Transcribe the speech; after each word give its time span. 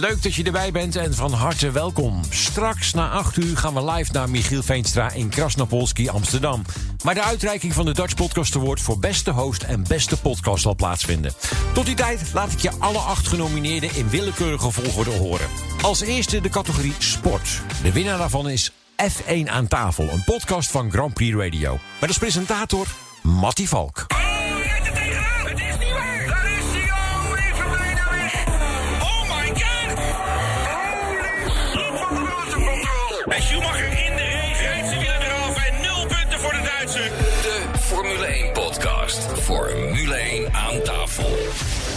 Leuk 0.00 0.22
dat 0.22 0.34
je 0.34 0.42
erbij 0.42 0.72
bent 0.72 0.96
en 0.96 1.14
van 1.14 1.32
harte 1.32 1.70
welkom. 1.70 2.20
Straks 2.28 2.92
na 2.92 3.10
8 3.10 3.36
uur 3.36 3.56
gaan 3.56 3.74
we 3.74 3.84
live 3.92 4.12
naar 4.12 4.30
Michiel 4.30 4.62
Veenstra 4.62 5.10
in 5.12 5.28
Krasnopolski, 5.28 6.08
Amsterdam. 6.08 6.62
Maar 7.04 7.14
de 7.14 7.22
uitreiking 7.22 7.74
van 7.74 7.84
de 7.84 7.92
Dutch 7.92 8.14
Podcast 8.14 8.56
Award 8.56 8.80
voor 8.80 8.98
beste 8.98 9.30
host 9.30 9.62
en 9.62 9.84
beste 9.88 10.16
podcast 10.16 10.62
zal 10.62 10.74
plaatsvinden. 10.74 11.32
Tot 11.72 11.86
die 11.86 11.94
tijd 11.94 12.30
laat 12.32 12.52
ik 12.52 12.58
je 12.58 12.70
alle 12.78 12.98
acht 12.98 13.28
genomineerden 13.28 13.94
in 13.94 14.08
willekeurige 14.08 14.70
volgorde 14.70 15.16
horen. 15.16 15.48
Als 15.82 16.00
eerste 16.00 16.40
de 16.40 16.48
categorie 16.48 16.94
sport. 16.98 17.60
De 17.82 17.92
winnaar 17.92 18.18
daarvan 18.18 18.48
is 18.48 18.72
F1 19.02 19.44
aan 19.46 19.68
tafel, 19.68 20.08
een 20.08 20.24
podcast 20.24 20.70
van 20.70 20.90
Grand 20.90 21.14
Prix 21.14 21.36
Radio. 21.36 21.78
Met 22.00 22.08
als 22.08 22.18
presentator 22.18 22.86
Matty 23.22 23.66
Valk. 23.66 24.19
Formule 39.50 40.14
1 40.14 40.52
aan 40.52 40.82
tafel. 40.82 41.36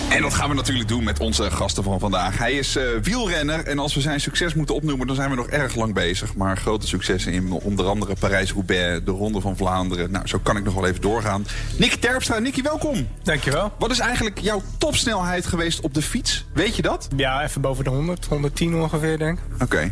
En 0.10 0.22
dat 0.22 0.34
gaan 0.34 0.50
we 0.50 0.56
natuurlijk 0.56 0.88
doen 0.88 1.04
met 1.04 1.20
onze 1.20 1.52
gasten 1.52 1.84
van 1.84 2.00
vandaag. 2.00 2.38
Hij 2.38 2.54
is 2.54 2.76
eh, 2.76 2.84
wielrenner 3.02 3.66
en 3.68 3.80
als 3.80 3.96
we 3.96 4.02
zijn 4.02 4.22
succes 4.22 4.54
moeten 4.54 4.76
opnoemen... 4.76 5.08
dan 5.08 5.16
zijn 5.16 5.30
we 5.30 5.36
nog 5.36 5.48
erg 5.48 5.76
lang 5.76 5.94
bezig. 5.94 6.36
Maar 6.36 6.58
grote 6.58 6.88
successen 6.88 7.32
in 7.32 7.52
onder 7.52 7.86
andere 7.86 8.16
Parijs-Roubaix, 8.20 9.06
de 9.06 9.12
Ronde 9.12 9.42
van 9.42 9.58
Vlaanderen. 9.58 10.12
Nou, 10.12 10.28
zo 10.28 10.40
kan 10.44 10.58
ik 10.58 10.64
nog 10.64 10.74
wel 10.74 10.88
even 10.88 11.02
doorgaan. 11.02 11.46
Nicky 11.78 11.98
Terpstra. 11.98 12.40
Nicky, 12.40 12.62
welkom. 12.62 13.08
Dankjewel. 13.24 13.72
Wat 13.80 13.92
is 13.92 14.00
eigenlijk 14.00 14.40
jouw 14.40 14.62
topsnelheid 14.78 15.46
geweest 15.46 15.82
op 15.82 15.94
de 15.94 16.02
fiets? 16.02 16.46
Weet 16.54 16.76
je 16.76 16.82
dat? 16.82 17.08
Ja, 17.16 17.44
even 17.44 17.62
boven 17.62 17.84
de 17.84 17.90
100, 17.90 18.26
110 18.26 18.76
ongeveer, 18.76 19.18
denk 19.18 19.38
ik. 19.38 19.62
Oké. 19.64 19.92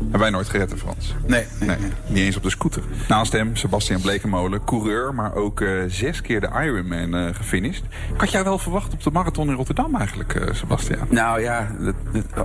Hebben 0.00 0.20
wij 0.20 0.30
nooit 0.30 0.48
gered, 0.48 0.72
Frans? 0.76 1.14
Nee. 1.26 1.44
Nee, 1.60 1.76
niet 2.06 2.18
eens 2.24 2.36
op 2.36 2.42
de 2.42 2.50
scooter. 2.50 2.82
Naast 3.08 3.32
hem 3.32 3.56
Sebastian 3.56 4.00
Blekemolen, 4.00 4.64
coureur, 4.64 5.14
maar 5.14 5.34
ook 5.34 5.60
eh, 5.60 5.68
zes 5.88 6.20
keer 6.20 6.40
de 6.40 6.48
Ironman 6.64 7.14
eh 7.14 7.34
gefinished. 7.34 7.82
Ik 8.14 8.20
had 8.20 8.30
jij 8.30 8.44
wel 8.44 8.58
verwacht 8.58 8.92
op 8.92 9.02
de 9.02 9.10
marathon 9.10 9.48
in 9.48 9.54
Rotterdam 9.54 9.94
eigenlijk, 9.96 10.34
eh, 10.34 10.54
Sebastian? 10.54 11.06
Nou 11.10 11.40
ja, 11.40 11.70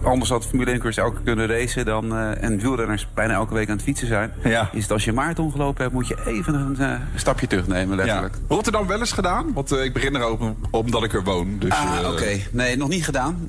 anders 0.04 0.30
had 0.30 0.46
Formule 0.46 0.72
1 0.72 0.80
coureurs 0.80 0.98
elke 0.98 1.16
keer 1.16 1.24
kunnen 1.24 1.48
racen 1.48 1.86
dan, 1.86 2.16
en 2.18 2.60
wielrenners 2.60 3.08
bijna 3.14 3.34
elke 3.34 3.54
week 3.54 3.70
aan 3.70 3.76
het 3.76 3.84
fietsen 3.84 4.08
zijn. 4.08 4.32
Ja. 4.44 4.70
Is 4.72 4.82
het 4.82 4.92
als 4.92 5.06
je 5.06 5.14
marathon 5.14 5.52
gelopen 5.52 5.82
hebt, 5.82 5.94
moet 5.94 6.08
je 6.08 6.18
even 6.26 6.54
een 6.54 7.00
stapje 7.16 7.48
terugnemen, 7.48 7.96
letterlijk. 7.96 8.34
Ja. 8.36 8.56
Rotterdam 8.56 8.88
wel 8.88 9.00
eens 9.00 9.12
gedaan? 9.12 9.54
Want 9.54 9.72
ik 9.72 9.94
begin 9.94 10.16
erover 10.16 10.54
omdat 10.72 11.04
ik 11.04 11.14
er 11.14 11.24
woon. 11.24 11.56
Dus, 11.60 11.72
Ah, 11.72 12.12
oké. 12.12 12.38
Nee, 12.52 12.78
nog 12.78 12.90
niet 12.90 13.06
gedaan. 13.06 13.48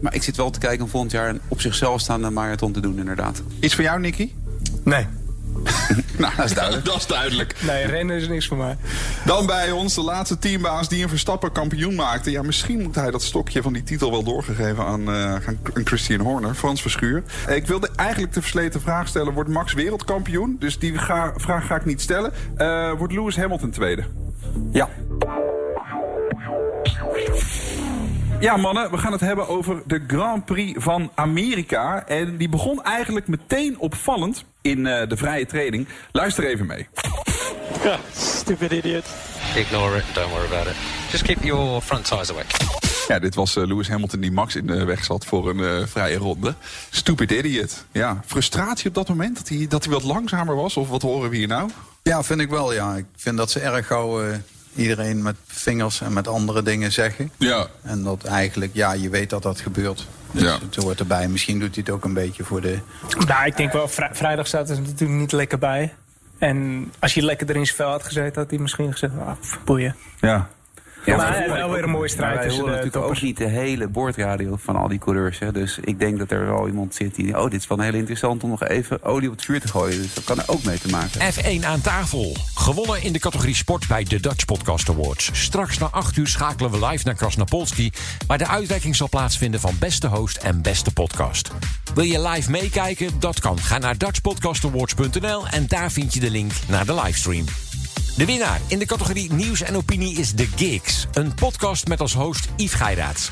Maar 0.00 0.14
ik 0.14 0.22
zit 0.22 0.36
wel 0.36 0.50
te 0.50 0.58
kijken 0.58 0.84
om 0.84 0.90
volgend 0.90 1.12
jaar 1.12 1.28
een 1.28 1.40
op 1.48 1.60
zichzelf 1.60 2.00
staande 2.00 2.30
marathon 2.30 2.72
te 2.72 2.80
doen, 2.80 2.87
inderdaad. 2.96 3.42
Iets 3.60 3.74
voor 3.74 3.84
jou, 3.84 4.00
Nicky? 4.00 4.32
Nee. 4.84 5.06
Nou, 6.18 6.32
dat 6.36 6.44
is 6.44 6.54
duidelijk. 6.54 6.84
dat 6.90 6.96
is 6.96 7.06
duidelijk. 7.06 7.54
Nee, 7.62 7.86
rennen 7.86 8.16
is 8.16 8.28
niks 8.28 8.46
voor 8.46 8.56
mij. 8.56 8.76
Dan 9.24 9.46
bij 9.46 9.70
ons 9.70 9.94
de 9.94 10.00
laatste 10.02 10.38
teambaas 10.38 10.88
die 10.88 11.02
een 11.02 11.08
Verstappen 11.08 11.52
kampioen 11.52 11.94
maakte. 11.94 12.30
Ja, 12.30 12.42
misschien 12.42 12.82
moet 12.82 12.94
hij 12.94 13.10
dat 13.10 13.22
stokje 13.22 13.62
van 13.62 13.72
die 13.72 13.82
titel 13.82 14.10
wel 14.10 14.22
doorgegeven 14.22 14.84
aan, 14.84 15.08
eh, 15.08 15.32
aan 15.34 15.58
Christian 15.84 16.20
Horner, 16.20 16.54
Frans 16.54 16.80
Verschuur. 16.82 17.22
Ik 17.48 17.66
wilde 17.66 17.90
eigenlijk 17.96 18.32
de 18.32 18.40
versleten 18.40 18.80
vraag 18.80 19.08
stellen: 19.08 19.32
wordt 19.32 19.50
Max 19.50 19.72
wereldkampioen? 19.72 20.56
Dus 20.58 20.78
die 20.78 20.98
ga- 20.98 21.32
vraag 21.36 21.66
ga 21.66 21.76
ik 21.76 21.84
niet 21.84 22.00
stellen. 22.00 22.32
Eh, 22.56 22.92
wordt 22.98 23.12
Lewis 23.12 23.36
Hamilton 23.36 23.70
tweede? 23.70 24.04
Ja. 24.72 24.88
Ja, 28.40 28.56
mannen, 28.56 28.90
we 28.90 28.98
gaan 28.98 29.12
het 29.12 29.20
hebben 29.20 29.48
over 29.48 29.82
de 29.86 30.04
Grand 30.06 30.44
Prix 30.44 30.82
van 30.82 31.10
Amerika. 31.14 32.06
En 32.06 32.36
die 32.36 32.48
begon 32.48 32.82
eigenlijk 32.82 33.28
meteen 33.28 33.78
opvallend 33.78 34.44
in 34.62 34.86
eh, 34.86 35.08
de 35.08 35.16
vrije 35.16 35.46
training. 35.46 35.88
Luister 36.12 36.44
even 36.44 36.66
mee. 36.66 36.88
Stupid 38.12 38.72
idiot. 38.72 39.04
Ignore 39.56 39.96
it, 39.96 40.04
don't 40.14 40.30
worry 40.30 40.46
about 40.46 40.66
it. 40.66 40.76
Just 41.10 41.22
keep 41.22 41.42
your 41.42 41.80
front 41.80 42.04
tires 42.04 42.30
away. 42.30 42.44
Ja, 43.08 43.18
dit 43.18 43.34
was 43.34 43.56
eh, 43.56 43.66
Lewis 43.66 43.88
Hamilton 43.88 44.20
die 44.20 44.32
Max 44.32 44.56
in 44.56 44.66
de 44.66 44.84
weg 44.84 45.04
zat 45.04 45.24
voor 45.24 45.48
een 45.50 45.80
eh, 45.80 45.86
vrije 45.86 46.16
ronde. 46.16 46.54
Stupid 46.90 47.30
idiot. 47.30 47.84
Ja, 47.92 48.22
frustratie 48.26 48.88
op 48.88 48.94
dat 48.94 49.08
moment 49.08 49.36
dat 49.36 49.48
hij, 49.48 49.66
dat 49.68 49.84
hij 49.84 49.92
wat 49.92 50.02
langzamer 50.02 50.54
was? 50.54 50.76
Of 50.76 50.88
wat 50.88 51.02
horen 51.02 51.30
we 51.30 51.36
hier 51.36 51.48
nou? 51.48 51.70
Ja, 52.02 52.22
vind 52.22 52.40
ik 52.40 52.50
wel, 52.50 52.72
ja. 52.72 52.94
Ik 52.96 53.06
vind 53.16 53.36
dat 53.36 53.50
ze 53.50 53.60
erg 53.60 53.86
gauw 53.86 54.22
eh, 54.22 54.36
iedereen 54.74 55.22
met 55.22 55.36
vingers 55.46 56.00
en 56.00 56.12
met 56.12 56.28
andere 56.28 56.62
dingen 56.62 56.92
zeggen. 56.92 57.30
Ja. 57.36 57.66
En 57.82 58.02
dat 58.02 58.24
eigenlijk, 58.24 58.70
ja, 58.74 58.92
je 58.92 59.08
weet 59.08 59.30
dat 59.30 59.42
dat 59.42 59.60
gebeurt. 59.60 60.06
Dus 60.32 60.42
Ja. 60.42 60.58
het 60.60 60.76
hoort 60.76 61.00
erbij. 61.00 61.28
Misschien 61.28 61.58
doet 61.58 61.74
hij 61.74 61.84
het 61.86 61.94
ook 61.94 62.04
een 62.04 62.14
beetje 62.14 62.44
voor 62.44 62.60
de... 62.60 62.78
Nou, 63.26 63.46
ik 63.46 63.56
denk 63.56 63.72
wel, 63.72 63.88
vri- 63.88 64.08
vrijdag 64.12 64.46
staat 64.46 64.70
er 64.70 64.80
natuurlijk 64.80 65.20
niet 65.20 65.32
lekker 65.32 65.58
bij. 65.58 65.94
En 66.38 66.90
als 66.98 67.14
je 67.14 67.22
lekker 67.22 67.48
erin 67.48 67.64
zijn 67.64 67.76
vel 67.76 67.90
had 67.90 68.04
gezeten, 68.04 68.40
had 68.42 68.50
hij 68.50 68.58
misschien 68.58 68.92
gezegd, 68.92 69.12
ah, 69.18 69.32
boeien. 69.64 69.96
Ja. 70.20 70.48
Ja, 71.08 71.16
maar 71.16 71.48
wel 71.48 71.70
weer 71.70 71.82
een 71.82 71.90
mooie 71.90 72.08
strijd 72.08 72.42
tussen 72.42 72.60
horen 72.60 72.64
de 72.64 72.70
natuurlijk 72.70 72.92
toppers. 72.92 73.18
ook 73.18 73.24
niet 73.24 73.36
de 73.36 73.48
hele 73.48 73.88
boordradio 73.88 74.56
van 74.56 74.76
al 74.76 74.88
die 74.88 74.98
coureurs. 74.98 75.38
Hè. 75.38 75.52
Dus 75.52 75.78
ik 75.84 75.98
denk 75.98 76.18
dat 76.18 76.30
er 76.30 76.46
wel 76.46 76.66
iemand 76.66 76.94
zit 76.94 77.14
die... 77.14 77.38
Oh, 77.38 77.50
dit 77.50 77.60
is 77.60 77.66
wel 77.66 77.80
heel 77.80 77.94
interessant 77.94 78.42
om 78.42 78.50
nog 78.50 78.64
even 78.64 79.02
olie 79.02 79.28
op 79.28 79.34
het 79.34 79.44
vuur 79.44 79.60
te 79.60 79.68
gooien. 79.68 80.02
Dus 80.02 80.14
dat 80.14 80.24
kan 80.24 80.38
er 80.38 80.44
ook 80.46 80.62
mee 80.62 80.78
te 80.78 80.88
maken 80.88 81.20
hebben. 81.20 81.60
F1 81.60 81.64
aan 81.64 81.80
tafel. 81.80 82.36
Gewonnen 82.54 83.02
in 83.02 83.12
de 83.12 83.18
categorie 83.18 83.54
sport 83.54 83.88
bij 83.88 84.04
de 84.04 84.20
Dutch 84.20 84.44
Podcast 84.44 84.88
Awards. 84.88 85.30
Straks 85.32 85.78
na 85.78 85.88
8 85.90 86.16
uur 86.16 86.26
schakelen 86.26 86.70
we 86.70 86.86
live 86.86 87.04
naar 87.04 87.14
Krasnapolski... 87.14 87.92
waar 88.26 88.38
de 88.38 88.46
uitreiking 88.46 88.96
zal 88.96 89.08
plaatsvinden 89.08 89.60
van 89.60 89.76
beste 89.78 90.06
host 90.06 90.36
en 90.36 90.62
beste 90.62 90.92
podcast. 90.92 91.50
Wil 91.94 92.04
je 92.04 92.28
live 92.28 92.50
meekijken? 92.50 93.10
Dat 93.18 93.40
kan. 93.40 93.58
Ga 93.58 93.78
naar 93.78 93.98
dutchpodcastawards.nl 93.98 95.46
en 95.46 95.66
daar 95.66 95.90
vind 95.90 96.14
je 96.14 96.20
de 96.20 96.30
link 96.30 96.52
naar 96.68 96.86
de 96.86 96.94
livestream. 96.94 97.44
De 98.18 98.24
winnaar 98.24 98.60
in 98.66 98.78
de 98.78 98.86
categorie 98.86 99.32
nieuws 99.32 99.60
en 99.60 99.76
opinie 99.76 100.16
is 100.16 100.34
The 100.34 100.46
Gigs. 100.56 101.06
Een 101.12 101.34
podcast 101.34 101.86
met 101.86 102.00
als 102.00 102.14
host 102.14 102.48
Yves 102.56 102.72
Geiraats. 102.74 103.30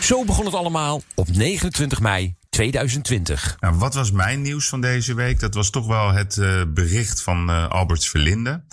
Zo 0.00 0.24
begon 0.24 0.44
het 0.44 0.54
allemaal 0.54 1.02
op 1.14 1.28
29 1.28 2.00
mei 2.00 2.36
2020. 2.50 3.56
Nou, 3.60 3.74
wat 3.74 3.94
was 3.94 4.10
mijn 4.10 4.42
nieuws 4.42 4.68
van 4.68 4.80
deze 4.80 5.14
week? 5.14 5.40
Dat 5.40 5.54
was 5.54 5.70
toch 5.70 5.86
wel 5.86 6.12
het 6.12 6.38
eh, 6.38 6.62
bericht 6.68 7.22
van 7.22 7.50
eh, 7.50 7.68
Albert 7.68 8.06
Verlinde. 8.06 8.64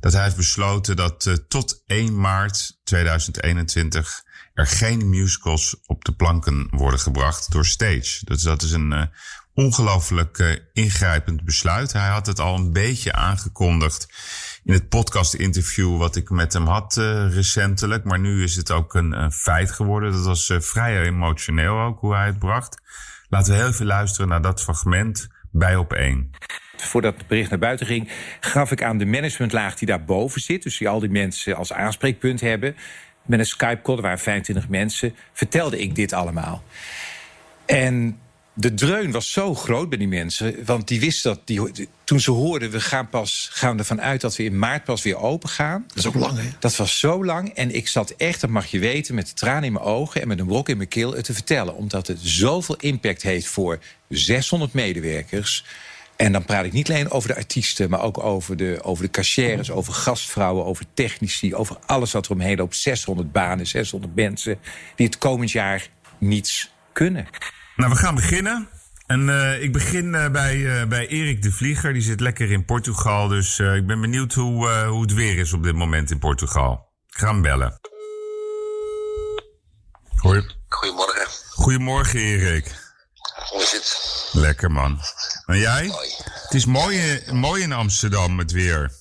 Dat 0.00 0.12
hij 0.12 0.22
heeft 0.22 0.36
besloten 0.36 0.96
dat 0.96 1.26
eh, 1.26 1.34
tot 1.34 1.82
1 1.86 2.20
maart 2.20 2.80
2021 2.84 4.22
er 4.54 4.66
geen 4.66 5.08
musicals 5.08 5.76
op 5.86 6.04
de 6.04 6.12
planken 6.12 6.68
worden 6.70 7.00
gebracht 7.00 7.52
door 7.52 7.66
Stage. 7.66 8.24
Dus 8.24 8.42
dat 8.42 8.62
is 8.62 8.70
een 8.70 9.10
ongelooflijk 9.54 10.60
ingrijpend 10.72 11.44
besluit. 11.44 11.92
Hij 11.92 12.08
had 12.08 12.26
het 12.26 12.40
al 12.40 12.54
een 12.56 12.72
beetje 12.72 13.12
aangekondigd 13.12 14.06
in 14.64 14.72
het 14.72 14.88
podcast-interview 14.88 15.98
wat 15.98 16.16
ik 16.16 16.30
met 16.30 16.52
hem 16.52 16.66
had 16.66 16.96
eh, 16.96 17.34
recentelijk. 17.34 18.04
Maar 18.04 18.20
nu 18.20 18.42
is 18.42 18.56
het 18.56 18.70
ook 18.70 18.94
een, 18.94 19.32
feit 19.32 19.70
geworden. 19.70 20.12
Dat 20.12 20.24
was 20.24 20.50
eh, 20.50 20.60
vrij 20.60 21.02
emotioneel 21.02 21.80
ook 21.80 22.00
hoe 22.00 22.14
hij 22.14 22.26
het 22.26 22.38
bracht. 22.38 22.80
Laten 23.28 23.52
we 23.52 23.58
heel 23.58 23.68
even 23.68 23.86
luisteren 23.86 24.28
naar 24.28 24.42
dat 24.42 24.62
fragment 24.62 25.28
bij 25.50 25.76
op 25.76 25.92
één. 25.92 26.30
Voordat 26.76 27.14
het 27.16 27.26
bericht 27.26 27.50
naar 27.50 27.58
buiten 27.58 27.86
ging, 27.86 28.10
gaf 28.40 28.70
ik 28.70 28.82
aan 28.82 28.98
de 28.98 29.06
managementlaag 29.06 29.74
die 29.74 29.88
daarboven 29.88 30.40
zit, 30.40 30.62
dus 30.62 30.78
die 30.78 30.88
al 30.88 31.00
die 31.00 31.10
mensen 31.10 31.56
als 31.56 31.72
aanspreekpunt 31.72 32.40
hebben, 32.40 32.76
met 33.22 33.38
een 33.38 33.46
Skype-call, 33.46 33.96
er 33.96 34.02
waren 34.02 34.18
25 34.18 34.68
mensen, 34.68 35.14
vertelde 35.32 35.78
ik 35.78 35.94
dit 35.94 36.12
allemaal. 36.12 36.62
En 37.66 38.18
de 38.54 38.74
dreun 38.74 39.10
was 39.10 39.30
zo 39.30 39.54
groot 39.54 39.88
bij 39.88 39.98
die 39.98 40.08
mensen, 40.08 40.64
want 40.64 40.88
die 40.88 41.00
wisten 41.00 41.34
dat, 41.34 41.46
die, 41.46 41.88
toen 42.04 42.20
ze 42.20 42.30
hoorden, 42.30 42.70
we 42.70 42.80
gaan 42.80 43.08
pas, 43.08 43.48
gaan 43.52 43.78
ervan 43.78 44.00
uit 44.00 44.20
dat 44.20 44.36
we 44.36 44.44
in 44.44 44.58
maart 44.58 44.84
pas 44.84 45.02
weer 45.02 45.16
open 45.16 45.48
gaan. 45.48 45.84
Dat 45.88 45.96
is 45.96 46.06
ook 46.06 46.14
lang, 46.14 46.38
hè? 46.38 46.48
Dat 46.58 46.76
was 46.76 46.98
zo 46.98 47.24
lang. 47.24 47.48
En 47.48 47.74
ik 47.74 47.88
zat 47.88 48.10
echt, 48.10 48.40
dat 48.40 48.50
mag 48.50 48.66
je 48.66 48.78
weten, 48.78 49.14
met 49.14 49.36
tranen 49.36 49.64
in 49.64 49.72
mijn 49.72 49.84
ogen 49.84 50.20
en 50.20 50.28
met 50.28 50.38
een 50.38 50.46
brok 50.46 50.68
in 50.68 50.76
mijn 50.76 50.88
keel 50.88 51.14
het 51.14 51.24
te 51.24 51.34
vertellen. 51.34 51.74
Omdat 51.74 52.06
het 52.06 52.18
zoveel 52.20 52.76
impact 52.76 53.22
heeft 53.22 53.46
voor 53.46 53.78
600 54.08 54.72
medewerkers. 54.72 55.64
En 56.16 56.32
dan 56.32 56.44
praat 56.44 56.64
ik 56.64 56.72
niet 56.72 56.90
alleen 56.90 57.10
over 57.10 57.28
de 57.28 57.36
artiesten, 57.36 57.90
maar 57.90 58.02
ook 58.02 58.18
over 58.18 58.56
de, 58.56 58.78
over 58.82 59.04
de 59.04 59.10
cashiers, 59.10 59.70
over 59.70 59.92
gastvrouwen, 59.92 60.64
over 60.64 60.84
technici, 60.94 61.54
over 61.54 61.76
alles 61.86 62.12
wat 62.12 62.26
er 62.26 62.32
omheen 62.32 62.56
loopt. 62.56 62.76
600 62.76 63.32
banen, 63.32 63.66
600 63.66 64.14
mensen 64.14 64.58
die 64.96 65.06
het 65.06 65.18
komend 65.18 65.50
jaar 65.50 65.88
niets 66.18 66.70
kunnen. 66.92 67.26
Nou, 67.76 67.90
we 67.92 67.96
gaan 67.96 68.14
beginnen. 68.14 68.68
En 69.06 69.28
eh, 69.28 69.62
ik 69.62 69.72
begin 69.72 70.14
eh, 70.14 70.30
bij, 70.30 70.80
eh, 70.80 70.88
bij 70.88 71.06
Erik 71.06 71.42
de 71.42 71.52
Vlieger. 71.52 71.92
Die 71.92 72.02
zit 72.02 72.20
lekker 72.20 72.50
in 72.50 72.64
Portugal. 72.64 73.28
Dus 73.28 73.58
ik 73.58 73.86
ben 73.86 74.00
benieuwd 74.00 74.32
hoe, 74.32 74.68
hoe 74.70 75.02
het 75.02 75.12
weer 75.12 75.38
is 75.38 75.52
op 75.52 75.62
dit 75.62 75.74
moment 75.74 76.10
in 76.10 76.18
Portugal. 76.18 76.92
Ik 77.06 77.18
ga 77.18 77.26
hem 77.26 77.42
bellen. 77.42 77.80
Hoi. 80.16 80.56
Goedemorgen. 80.68 81.26
Goedemorgen, 81.50 82.20
Erik. 82.20 82.74
Hoe 83.50 83.62
is 83.62 83.72
het? 83.72 84.28
Lekker, 84.32 84.70
man. 84.70 85.00
En 85.46 85.58
jij? 85.58 85.90
Het 86.24 86.54
is 86.54 86.66
mooi, 86.66 87.24
mooi 87.32 87.62
in 87.62 87.72
Amsterdam, 87.72 88.38
het 88.38 88.52
weer. 88.52 88.92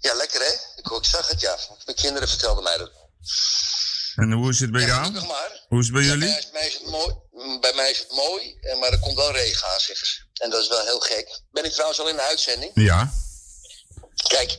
Ja, 0.00 0.14
lekker 0.14 0.40
hè? 0.40 0.80
Ik, 0.80 0.90
ik 0.90 1.04
zag 1.04 1.28
het, 1.28 1.40
ja. 1.40 1.56
Mijn 1.84 1.96
kinderen 1.96 2.28
vertelden 2.28 2.62
mij 2.62 2.76
dat. 2.76 2.90
En 4.16 4.32
hoe 4.32 4.50
is 4.50 4.60
het 4.60 4.70
bij 4.70 4.84
jou? 4.84 5.18
Hoe 5.68 5.80
is 5.80 5.86
het 5.86 5.94
bij 5.94 6.04
jullie? 6.04 6.28
Bij, 6.28 6.48
mij 6.52 6.66
is 6.66 6.74
het 6.74 6.86
mooi. 6.86 7.14
Bij 7.60 7.72
mij 7.74 7.90
is 7.90 7.98
het 7.98 8.12
mooi, 8.12 8.56
eh, 8.60 8.78
maar 8.78 8.92
er 8.92 8.98
komt 8.98 9.16
wel 9.16 9.32
regen 9.32 9.68
aan, 9.68 9.80
zeggen 9.80 10.06
ze. 10.06 10.20
En 10.34 10.50
dat 10.50 10.62
is 10.62 10.68
wel 10.68 10.84
heel 10.84 11.00
gek. 11.00 11.40
Ben 11.50 11.64
ik 11.64 11.72
trouwens 11.72 12.00
al 12.00 12.08
in 12.08 12.16
de 12.16 12.22
uitzending? 12.22 12.70
Ja. 12.74 13.12
Kijk, 14.28 14.56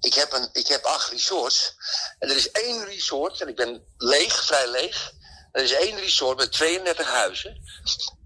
ik 0.00 0.14
heb, 0.14 0.32
een, 0.32 0.48
ik 0.52 0.66
heb 0.66 0.84
acht 0.84 1.10
resorts. 1.10 1.74
En 2.18 2.30
er 2.30 2.36
is 2.36 2.50
één 2.50 2.84
resort, 2.84 3.40
en 3.40 3.48
ik 3.48 3.56
ben 3.56 3.84
leeg, 3.96 4.44
vrij 4.44 4.70
leeg. 4.70 5.12
Er 5.52 5.62
is 5.62 5.72
één 5.72 5.96
resort 5.96 6.38
met 6.38 6.52
32 6.52 7.12
huizen. 7.12 7.56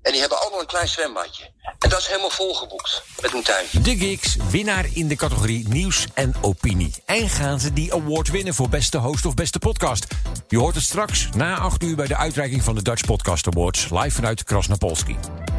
En 0.03 0.13
die 0.13 0.21
hebben 0.21 0.41
allemaal 0.41 0.61
een 0.61 0.67
klein 0.67 0.89
zwembadje. 0.89 1.45
En 1.79 1.89
dat 1.89 1.99
is 1.99 2.07
helemaal 2.07 2.31
volgeboekt 2.31 3.03
met 3.21 3.33
een 3.33 3.43
tuin. 3.43 3.67
De 3.83 3.97
Gigs, 3.97 4.37
winnaar 4.51 4.87
in 4.93 5.09
de 5.09 5.17
categorie 5.17 5.69
nieuws 5.69 6.07
en 6.15 6.35
opinie. 6.41 6.95
En 7.05 7.29
gaan 7.29 7.61
ze 7.61 7.73
die 7.73 7.95
award 7.95 8.29
winnen 8.29 8.55
voor 8.55 8.69
beste 8.69 8.99
host 8.99 9.27
of 9.27 9.35
beste 9.35 9.59
podcast? 9.59 10.07
Je 10.49 10.59
hoort 10.59 10.75
het 10.75 10.85
straks 10.85 11.29
na 11.35 11.59
8 11.59 11.83
uur 11.83 11.97
bij 11.97 12.07
de 12.07 12.17
uitreiking 12.17 12.63
van 12.63 12.75
de 12.75 12.83
Dutch 12.83 13.05
Podcast 13.05 13.47
Awards... 13.47 13.91
live 13.91 14.11
vanuit 14.11 14.45
Krasnapolski. 14.45 15.17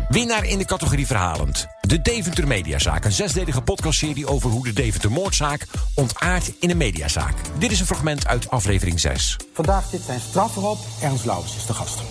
Winnaar 0.10 0.46
in 0.46 0.58
de 0.58 0.66
categorie 0.66 1.08
verhalend. 1.08 1.68
De 1.88 2.02
Deventer 2.02 2.48
Mediazaak, 2.48 3.06
een 3.06 3.12
zesdelige 3.12 3.62
podcastserie 3.62 4.28
over 4.28 4.50
hoe 4.50 4.64
de 4.64 4.74
Deventer 4.74 5.12
moordzaak 5.12 5.68
ontaart 5.96 6.54
in 6.60 6.70
een 6.70 6.78
mediazaak. 6.78 7.34
Dit 7.58 7.72
is 7.72 7.80
een 7.80 7.86
fragment 7.86 8.28
uit 8.28 8.50
aflevering 8.50 9.00
6. 9.00 9.38
Vandaag 9.54 9.86
zit 9.90 10.02
zijn 10.02 10.20
straf 10.20 10.56
erop. 10.56 10.78
Ernst 11.02 11.26
Lauwers 11.26 11.56
is 11.56 11.66
de 11.66 11.74
gast. 11.74 12.02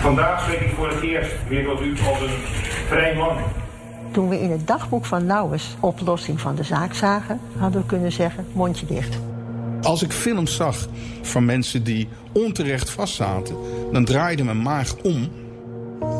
Vandaag 0.00 0.42
spreek 0.42 0.60
ik 0.60 0.74
voor 0.74 0.88
het 0.88 1.02
eerst 1.02 1.32
weer 1.48 1.64
tot 1.64 1.80
u 1.80 1.90
als 1.90 2.20
een 2.20 2.38
vrij 2.88 3.16
man. 3.16 3.36
Toen 4.12 4.28
we 4.28 4.40
in 4.40 4.50
het 4.50 4.66
dagboek 4.66 5.04
van 5.04 5.26
Lauwers 5.26 5.64
oplossing 5.80 6.40
van 6.40 6.54
de 6.54 6.64
zaak 6.64 6.94
zagen, 6.94 7.40
hadden 7.58 7.80
we 7.80 7.86
kunnen 7.86 8.12
zeggen: 8.12 8.46
mondje 8.52 8.86
dicht. 8.86 9.18
Als 9.82 10.02
ik 10.02 10.12
films 10.12 10.56
zag 10.56 10.88
van 11.22 11.44
mensen 11.44 11.84
die 11.84 12.08
onterecht 12.32 12.90
vastzaten, 12.90 13.56
dan 13.92 14.04
draaide 14.04 14.44
mijn 14.44 14.62
maag 14.62 14.96
om. 14.96 15.30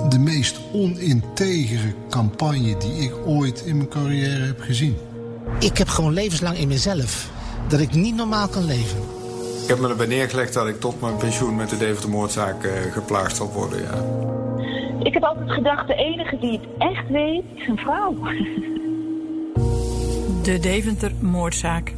De 0.09 0.19
meest 0.19 0.61
onintegere 0.73 1.95
campagne 2.11 2.77
die 2.77 2.93
ik 2.93 3.13
ooit 3.27 3.61
in 3.67 3.77
mijn 3.77 3.89
carrière 3.89 4.45
heb 4.45 4.61
gezien. 4.61 4.97
Ik 5.59 5.79
heb 5.79 5.89
gewoon 5.89 6.13
levenslang 6.13 6.59
in 6.59 6.69
mezelf 6.69 7.31
dat 7.69 7.81
ik 7.81 7.95
niet 7.95 8.15
normaal 8.15 8.49
kan 8.49 8.65
leven. 8.65 8.99
Ik 9.63 9.69
heb 9.69 9.79
me 9.79 9.89
erbij 9.89 10.07
neergelegd 10.07 10.53
dat 10.53 10.69
ik 10.69 10.81
tot 10.81 11.01
mijn 11.01 11.17
pensioen 11.17 11.57
met 11.57 11.71
de 11.71 11.77
Deventer-moordzaak 11.77 12.65
eh, 12.65 12.93
geplaagd 12.93 13.37
zal 13.37 13.53
worden, 13.53 13.83
ja. 13.83 14.05
Ik 15.03 15.15
heb 15.15 15.23
altijd 15.23 15.51
gedacht, 15.51 15.87
de 15.87 15.95
enige 15.95 16.39
die 16.39 16.53
het 16.53 16.69
echt 16.79 17.09
weet, 17.09 17.45
is 17.55 17.69
een 17.69 17.79
vrouw. 17.79 18.17
De 20.43 20.59
Deventer-moordzaak. 20.61 21.93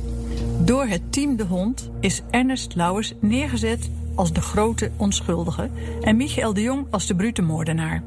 Door 0.59 0.87
het 0.87 1.13
team 1.13 1.37
De 1.37 1.45
Hond 1.45 1.91
is 2.01 2.23
Ernest 2.31 2.75
Lauwers 2.75 3.13
neergezet 3.21 3.91
als 4.15 4.33
de 4.33 4.41
grote 4.41 4.91
onschuldige 4.97 5.71
en 6.01 6.17
Michael 6.17 6.55
de 6.55 6.63
Jong 6.63 6.87
als 6.91 7.07
de 7.07 7.15
brute 7.15 7.43
moordenaar. 7.43 8.03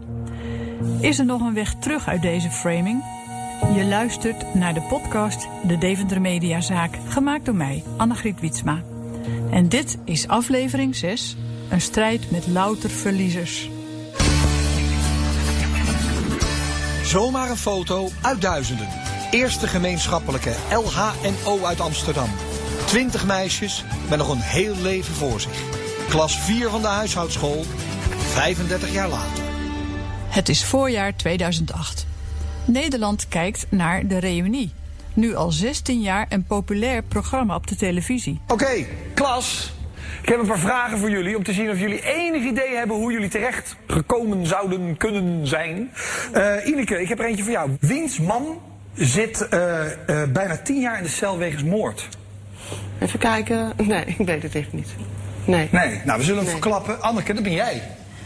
Is 0.99 1.19
er 1.19 1.25
nog 1.25 1.41
een 1.41 1.53
weg 1.53 1.75
terug 1.75 2.07
uit 2.07 2.21
deze 2.21 2.49
framing? 2.49 3.03
Je 3.75 3.85
luistert 3.85 4.53
naar 4.53 4.73
de 4.73 4.81
podcast 4.81 5.47
De 5.67 5.77
Deventer 5.77 6.21
Mediazaak, 6.21 6.97
gemaakt 7.07 7.45
door 7.45 7.55
mij, 7.55 7.83
Annegriet 7.97 8.39
Wietsma. 8.39 8.83
En 9.51 9.69
dit 9.69 9.97
is 10.03 10.27
aflevering 10.27 10.95
6, 10.95 11.37
een 11.69 11.81
strijd 11.81 12.31
met 12.31 12.47
louter 12.47 12.89
verliezers. 12.89 13.69
Zomaar 17.03 17.49
een 17.49 17.57
foto 17.57 18.09
uit 18.21 18.41
duizenden. 18.41 19.14
Eerste 19.35 19.67
gemeenschappelijke 19.67 20.53
LHNO 20.71 21.65
uit 21.65 21.79
Amsterdam. 21.79 22.29
20 22.85 23.25
meisjes 23.25 23.85
met 24.09 24.17
nog 24.17 24.29
een 24.29 24.41
heel 24.41 24.75
leven 24.75 25.13
voor 25.13 25.41
zich. 25.41 25.51
Klas 26.09 26.39
4 26.39 26.69
van 26.69 26.81
de 26.81 26.87
huishoudschool, 26.87 27.63
35 28.17 28.93
jaar 28.93 29.09
later. 29.09 29.43
Het 30.27 30.49
is 30.49 30.65
voorjaar 30.65 31.15
2008. 31.15 32.05
Nederland 32.65 33.27
kijkt 33.27 33.65
naar 33.69 34.07
de 34.07 34.17
reunie. 34.17 34.73
Nu 35.13 35.35
al 35.35 35.51
16 35.51 36.01
jaar 36.01 36.25
een 36.29 36.43
populair 36.43 37.03
programma 37.03 37.55
op 37.55 37.67
de 37.67 37.75
televisie. 37.75 38.39
Oké, 38.47 38.85
klas. 39.13 39.73
Ik 40.21 40.29
heb 40.29 40.39
een 40.39 40.47
paar 40.47 40.59
vragen 40.59 40.97
voor 40.97 41.09
jullie 41.09 41.37
om 41.37 41.43
te 41.43 41.53
zien 41.53 41.69
of 41.69 41.79
jullie 41.79 42.01
enig 42.01 42.43
idee 42.43 42.75
hebben 42.75 42.95
hoe 42.95 43.11
jullie 43.11 43.29
terecht 43.29 43.75
gekomen 43.87 44.47
zouden 44.47 44.97
kunnen 44.97 45.47
zijn. 45.47 45.91
Eh 46.33 46.65
Ineke, 46.65 47.01
ik 47.01 47.09
heb 47.09 47.19
er 47.19 47.25
eentje 47.25 47.43
voor 47.43 47.53
jou. 47.53 47.77
Wiens 47.79 48.19
man 48.19 48.59
zit 48.95 49.47
eh, 49.47 49.85
eh, 49.91 50.29
bijna 50.29 50.57
tien 50.57 50.81
jaar 50.81 50.97
in 50.97 51.03
de 51.03 51.09
cel 51.09 51.37
wegens 51.37 51.63
moord? 51.63 52.07
Even 52.99 53.19
kijken. 53.19 53.73
Nee, 53.87 54.05
ik 54.05 54.25
weet 54.25 54.43
het 54.43 54.55
echt 54.55 54.73
niet. 54.73 54.87
Nee. 55.45 55.67
Nee, 55.71 56.01
nou 56.05 56.19
we 56.19 56.25
zullen 56.25 56.41
hem 56.41 56.51
verklappen. 56.51 57.01
Anneke, 57.01 57.33
dat 57.33 57.43
ben 57.43 57.51
jij. 57.51 57.81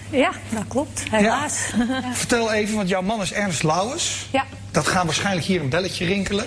Ja, 0.09 0.31
dat 0.49 0.63
klopt. 0.67 1.03
Helaas. 1.11 1.73
Vertel 2.13 2.51
even, 2.53 2.75
want 2.75 2.89
jouw 2.89 3.01
man 3.01 3.21
is 3.21 3.33
Ernst 3.33 3.63
Lauwers. 3.63 4.27
Ja. 4.31 4.45
Dat 4.71 4.87
gaan 4.87 5.05
waarschijnlijk 5.05 5.45
hier 5.45 5.61
een 5.61 5.69
belletje 5.69 6.05
rinkelen. 6.05 6.45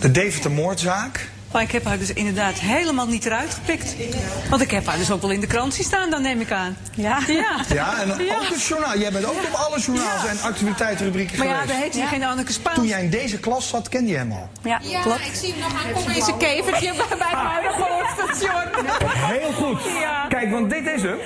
De 0.00 0.10
Deventer 0.10 0.50
moordzaak. 0.50 1.28
Maar 1.52 1.62
ik 1.62 1.72
heb 1.72 1.84
haar 1.84 1.98
dus 1.98 2.12
inderdaad 2.12 2.54
helemaal 2.58 3.06
niet 3.06 3.26
eruit 3.26 3.54
gepikt. 3.54 3.94
Want 4.50 4.62
ik 4.62 4.70
heb 4.70 4.86
haar 4.86 4.96
dus 4.98 5.10
ook 5.10 5.20
wel 5.20 5.30
in 5.30 5.40
de 5.40 5.46
krant 5.46 5.74
zien 5.74 5.84
staan, 5.84 6.10
dan 6.10 6.22
neem 6.22 6.40
ik 6.40 6.52
aan. 6.52 6.76
Ja. 6.94 7.18
Ja, 7.26 7.56
Ja, 7.74 8.00
en 8.00 8.12
ook 8.12 8.48
het 8.48 8.62
journaal. 8.62 8.98
Jij 8.98 9.12
bent 9.12 9.24
ook 9.24 9.32
op 9.48 9.52
alle 9.52 9.80
journaals 9.80 10.26
en 10.26 10.40
actualiteitenrubrieken 10.40 11.38
Maar 11.38 11.46
ja, 11.46 11.52
geweest. 11.52 11.72
daar 11.72 11.82
heet 11.82 11.94
hij 11.94 12.06
geen 12.06 12.24
Anneke 12.24 12.52
Spaans. 12.52 12.76
Toen 12.76 12.86
jij 12.86 13.02
in 13.04 13.10
deze 13.10 13.38
klas 13.40 13.68
zat, 13.68 13.88
kende 13.88 14.10
je 14.10 14.16
hem 14.16 14.32
al. 14.32 14.48
Ja, 14.62 14.78
klopt. 15.02 15.20
ik 15.26 15.34
zie 15.34 15.52
hem 15.52 15.60
nog 15.60 15.84
aankomen 15.86 16.14
in 16.16 16.22
zijn 16.22 16.36
kevertje 16.36 16.92
bij 16.96 17.06
het 17.18 17.38
huidige 17.38 17.82
hoofdstation. 17.82 18.52
Heel 19.08 19.52
goed. 19.52 19.80
Ja. 20.00 20.26
Kijk, 20.28 20.50
want 20.50 20.70
dit 20.70 20.86
is 20.86 21.02
hem. 21.02 21.18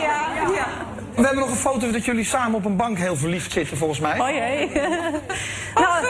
Ja, 0.00 0.26
ja. 0.54 0.66
We 1.14 1.22
hebben 1.22 1.40
nog 1.40 1.50
een 1.50 1.56
foto 1.56 1.90
dat 1.90 2.04
jullie 2.04 2.24
samen 2.24 2.54
op 2.54 2.64
een 2.64 2.76
bank 2.76 2.98
heel 2.98 3.16
verliefd 3.16 3.52
zitten, 3.52 3.76
volgens 3.76 4.00
mij. 4.00 4.20
Oh 4.20 4.28
jee. 4.30 4.70
Nou, 5.74 6.06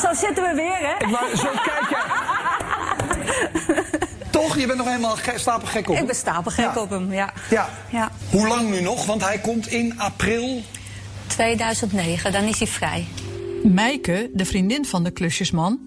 zo 0.00 0.14
zitten 0.14 0.44
we 0.44 0.54
weer, 0.54 0.78
hè? 0.78 1.06
Ik 1.06 1.10
wou, 1.10 1.36
zo 1.36 1.48
kijk 1.64 1.88
jij. 1.90 2.02
Toch? 4.30 4.58
Je 4.58 4.66
bent 4.66 4.78
nog 4.78 4.86
helemaal 4.86 5.16
ge 5.16 5.32
stapelgek 5.36 5.88
op 5.88 5.94
hem? 5.94 6.02
Ik 6.02 6.06
ben 6.06 6.16
stapelgek 6.16 6.76
op 6.76 6.90
hem, 6.90 7.12
ja. 7.12 7.32
Ja. 7.50 7.68
ja. 7.90 8.10
Hoe 8.30 8.48
lang 8.48 8.70
nu 8.70 8.80
nog? 8.80 9.06
Want 9.06 9.24
hij 9.24 9.38
komt 9.38 9.66
in 9.66 10.00
april. 10.00 10.62
2009, 11.26 12.32
dan 12.32 12.44
is 12.44 12.58
hij 12.58 12.68
vrij. 12.68 13.06
Meike, 13.62 14.30
de 14.32 14.44
vriendin 14.44 14.84
van 14.84 15.04
de 15.04 15.10
klusjesman, 15.10 15.78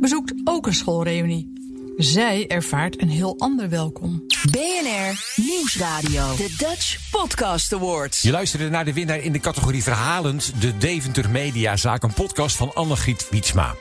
bezoekt 0.00 0.34
ook 0.44 0.66
een 0.66 0.74
schoolreunie. 0.74 1.59
Zij 2.00 2.46
ervaart 2.46 3.00
een 3.00 3.08
heel 3.08 3.34
ander 3.38 3.68
welkom. 3.68 4.24
BNR 4.50 5.24
Nieuwsradio. 5.36 6.36
De 6.36 6.54
Dutch 6.58 7.10
Podcast 7.10 7.72
Awards. 7.72 8.22
Je 8.22 8.30
luisterde 8.30 8.68
naar 8.68 8.84
de 8.84 8.92
winnaar 8.92 9.18
in 9.18 9.32
de 9.32 9.40
categorie 9.40 9.82
Verhalend, 9.82 10.52
de 10.60 10.76
Deventer 10.76 11.30
Mediazaak, 11.30 12.02
een 12.02 12.12
podcast 12.12 12.56
van 12.56 12.74
Annegriet 12.74 13.28
Wietsma. 13.30 13.74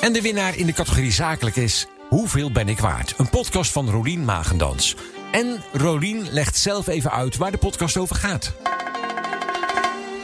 En 0.00 0.12
de 0.12 0.22
winnaar 0.22 0.56
in 0.56 0.66
de 0.66 0.72
categorie 0.72 1.12
Zakelijk 1.12 1.56
is 1.56 1.86
Hoeveel 2.08 2.52
ben 2.52 2.68
ik 2.68 2.78
waard? 2.78 3.14
Een 3.16 3.30
podcast 3.30 3.72
van 3.72 3.90
Rolien 3.90 4.24
Magendans. 4.24 4.96
En 5.32 5.62
Rolien 5.72 6.32
legt 6.32 6.56
zelf 6.56 6.86
even 6.86 7.10
uit 7.10 7.36
waar 7.36 7.50
de 7.50 7.58
podcast 7.58 7.96
over 7.96 8.16
gaat. 8.16 8.52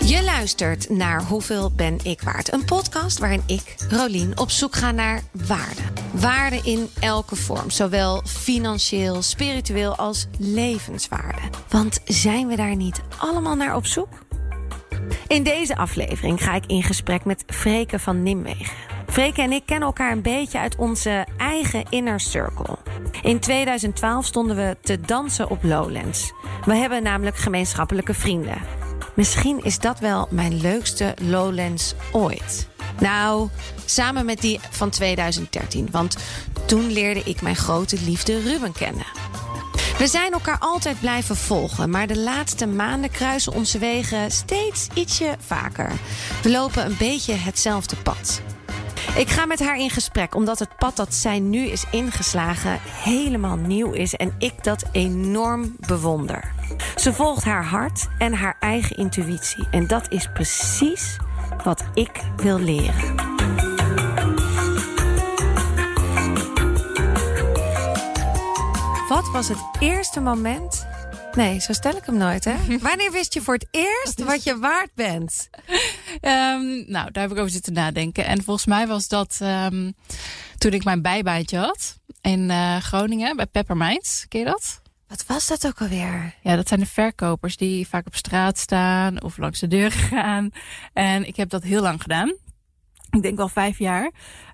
Je 0.04 0.22
luistert 0.24 0.90
naar 0.90 1.22
Hoeveel 1.22 1.72
ben 1.76 1.98
ik 2.02 2.22
waard? 2.22 2.52
Een 2.52 2.64
podcast 2.64 3.18
waarin 3.18 3.42
ik, 3.46 3.74
Rolien, 3.88 4.38
op 4.38 4.50
zoek 4.50 4.76
ga 4.76 4.90
naar 4.90 5.22
waarde. 5.46 5.95
Waarde 6.20 6.60
in 6.62 6.88
elke 7.00 7.36
vorm, 7.36 7.70
zowel 7.70 8.22
financieel, 8.24 9.22
spiritueel 9.22 9.96
als 9.96 10.26
levenswaarde. 10.38 11.40
Want 11.68 12.00
zijn 12.04 12.46
we 12.46 12.56
daar 12.56 12.76
niet 12.76 13.00
allemaal 13.18 13.54
naar 13.54 13.76
op 13.76 13.86
zoek? 13.86 14.08
In 15.26 15.42
deze 15.42 15.76
aflevering 15.76 16.42
ga 16.42 16.54
ik 16.54 16.66
in 16.66 16.82
gesprek 16.82 17.24
met 17.24 17.44
Freke 17.46 17.98
van 17.98 18.22
Nimwegen. 18.22 18.76
Freke 19.06 19.42
en 19.42 19.52
ik 19.52 19.62
kennen 19.66 19.86
elkaar 19.86 20.12
een 20.12 20.22
beetje 20.22 20.58
uit 20.58 20.76
onze 20.76 21.26
eigen 21.36 21.84
inner 21.88 22.20
circle. 22.20 22.78
In 23.22 23.40
2012 23.40 24.24
stonden 24.24 24.56
we 24.56 24.76
te 24.82 25.00
dansen 25.00 25.50
op 25.50 25.62
Lowlands. 25.62 26.32
We 26.64 26.74
hebben 26.74 27.02
namelijk 27.02 27.36
gemeenschappelijke 27.36 28.14
vrienden. 28.14 28.58
Misschien 29.14 29.64
is 29.64 29.78
dat 29.78 29.98
wel 29.98 30.28
mijn 30.30 30.60
leukste 30.60 31.14
Lowlands 31.22 31.94
ooit. 32.12 32.68
Nou, 33.00 33.48
samen 33.84 34.24
met 34.24 34.40
die 34.40 34.60
van 34.70 34.90
2013, 34.90 35.88
want 35.90 36.16
toen 36.66 36.92
leerde 36.92 37.22
ik 37.24 37.42
mijn 37.42 37.56
grote 37.56 37.98
liefde 38.00 38.40
Ruben 38.40 38.72
kennen. 38.72 39.06
We 39.98 40.06
zijn 40.06 40.32
elkaar 40.32 40.58
altijd 40.58 41.00
blijven 41.00 41.36
volgen, 41.36 41.90
maar 41.90 42.06
de 42.06 42.18
laatste 42.18 42.66
maanden 42.66 43.10
kruisen 43.10 43.52
onze 43.52 43.78
wegen 43.78 44.30
steeds 44.30 44.88
ietsje 44.94 45.36
vaker. 45.38 45.92
We 46.42 46.50
lopen 46.50 46.84
een 46.84 46.96
beetje 46.98 47.34
hetzelfde 47.34 47.96
pad. 47.96 48.42
Ik 49.16 49.28
ga 49.28 49.46
met 49.46 49.60
haar 49.60 49.78
in 49.78 49.90
gesprek 49.90 50.34
omdat 50.34 50.58
het 50.58 50.76
pad 50.76 50.96
dat 50.96 51.14
zij 51.14 51.38
nu 51.38 51.66
is 51.66 51.84
ingeslagen 51.90 52.78
helemaal 52.82 53.56
nieuw 53.56 53.92
is 53.92 54.14
en 54.14 54.34
ik 54.38 54.64
dat 54.64 54.84
enorm 54.92 55.76
bewonder. 55.86 56.52
Ze 56.96 57.12
volgt 57.12 57.44
haar 57.44 57.64
hart 57.64 58.08
en 58.18 58.32
haar 58.32 58.56
eigen 58.60 58.96
intuïtie 58.96 59.66
en 59.70 59.86
dat 59.86 60.12
is 60.12 60.28
precies 60.34 61.16
wat 61.64 61.84
ik 61.94 62.20
wil 62.36 62.58
leren. 62.58 63.14
Wat 69.08 69.30
was 69.32 69.48
het 69.48 69.58
eerste 69.80 70.20
moment? 70.20 70.86
Nee, 71.32 71.60
zo 71.60 71.72
stel 71.72 71.96
ik 71.96 72.04
hem 72.04 72.16
nooit, 72.16 72.44
hè? 72.44 72.54
Wanneer 72.88 73.12
wist 73.12 73.34
je 73.34 73.42
voor 73.42 73.54
het 73.54 73.66
eerst 73.70 74.24
wat 74.24 74.44
je 74.44 74.58
waard 74.58 74.90
bent? 74.94 75.48
Ehm, 76.20 76.90
nou, 76.90 77.10
daar 77.10 77.22
heb 77.22 77.30
ik 77.30 77.38
over 77.38 77.50
zitten 77.50 77.72
nadenken. 77.72 78.26
En 78.26 78.42
volgens 78.42 78.66
mij 78.66 78.86
was 78.86 79.08
dat 79.08 79.38
ehm, 79.40 79.92
toen 80.58 80.72
ik 80.72 80.84
mijn 80.84 81.02
bijbaantje 81.02 81.58
had 81.58 81.98
in 82.20 82.50
eh, 82.50 82.76
Groningen 82.76 83.36
bij 83.36 83.46
Pepperminds. 83.46 84.26
Ken 84.28 84.40
je 84.40 84.46
dat? 84.46 84.80
Wat 85.08 85.26
was 85.26 85.46
dat 85.46 85.66
ook 85.66 85.80
alweer? 85.80 86.34
Ja, 86.42 86.56
dat 86.56 86.68
zijn 86.68 86.80
de 86.80 86.86
verkopers 86.86 87.56
die 87.56 87.88
vaak 87.88 88.06
op 88.06 88.14
straat 88.14 88.58
staan 88.58 89.22
of 89.22 89.38
langs 89.38 89.60
de 89.60 89.68
deur 89.68 89.92
gaan. 90.10 90.50
En 90.92 91.26
ik 91.26 91.36
heb 91.36 91.48
dat 91.48 91.62
heel 91.62 91.82
lang 91.82 92.02
gedaan. 92.02 92.34
Ik 93.10 93.22
denk 93.22 93.36
wel 93.36 93.48
vijf 93.48 93.78
jaar. 93.78 94.10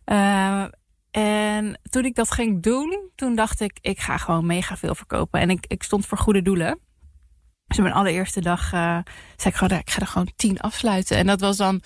Uh, 0.07 0.65
en 1.11 1.81
toen 1.91 2.05
ik 2.05 2.15
dat 2.15 2.31
ging 2.31 2.63
doen, 2.63 3.11
toen 3.15 3.35
dacht 3.35 3.61
ik, 3.61 3.79
ik 3.81 4.01
ga 4.01 4.17
gewoon 4.17 4.47
mega 4.47 4.77
veel 4.77 4.95
verkopen. 4.95 5.41
En 5.41 5.51
ik, 5.51 5.65
ik 5.67 5.83
stond 5.83 6.07
voor 6.07 6.19
goede 6.19 6.43
doelen. 6.43 6.79
Dus 7.67 7.79
mijn 7.79 7.95
allereerste 7.95 8.41
dag 8.41 8.73
uh, 8.73 8.99
zei 9.37 9.55
ik 9.55 9.55
gewoon, 9.55 9.79
ik 9.79 9.91
ga 9.91 10.01
er 10.01 10.07
gewoon 10.07 10.33
tien 10.37 10.61
afsluiten. 10.61 11.17
En 11.17 11.27
dat 11.27 11.41
was 11.41 11.57
dan 11.57 11.83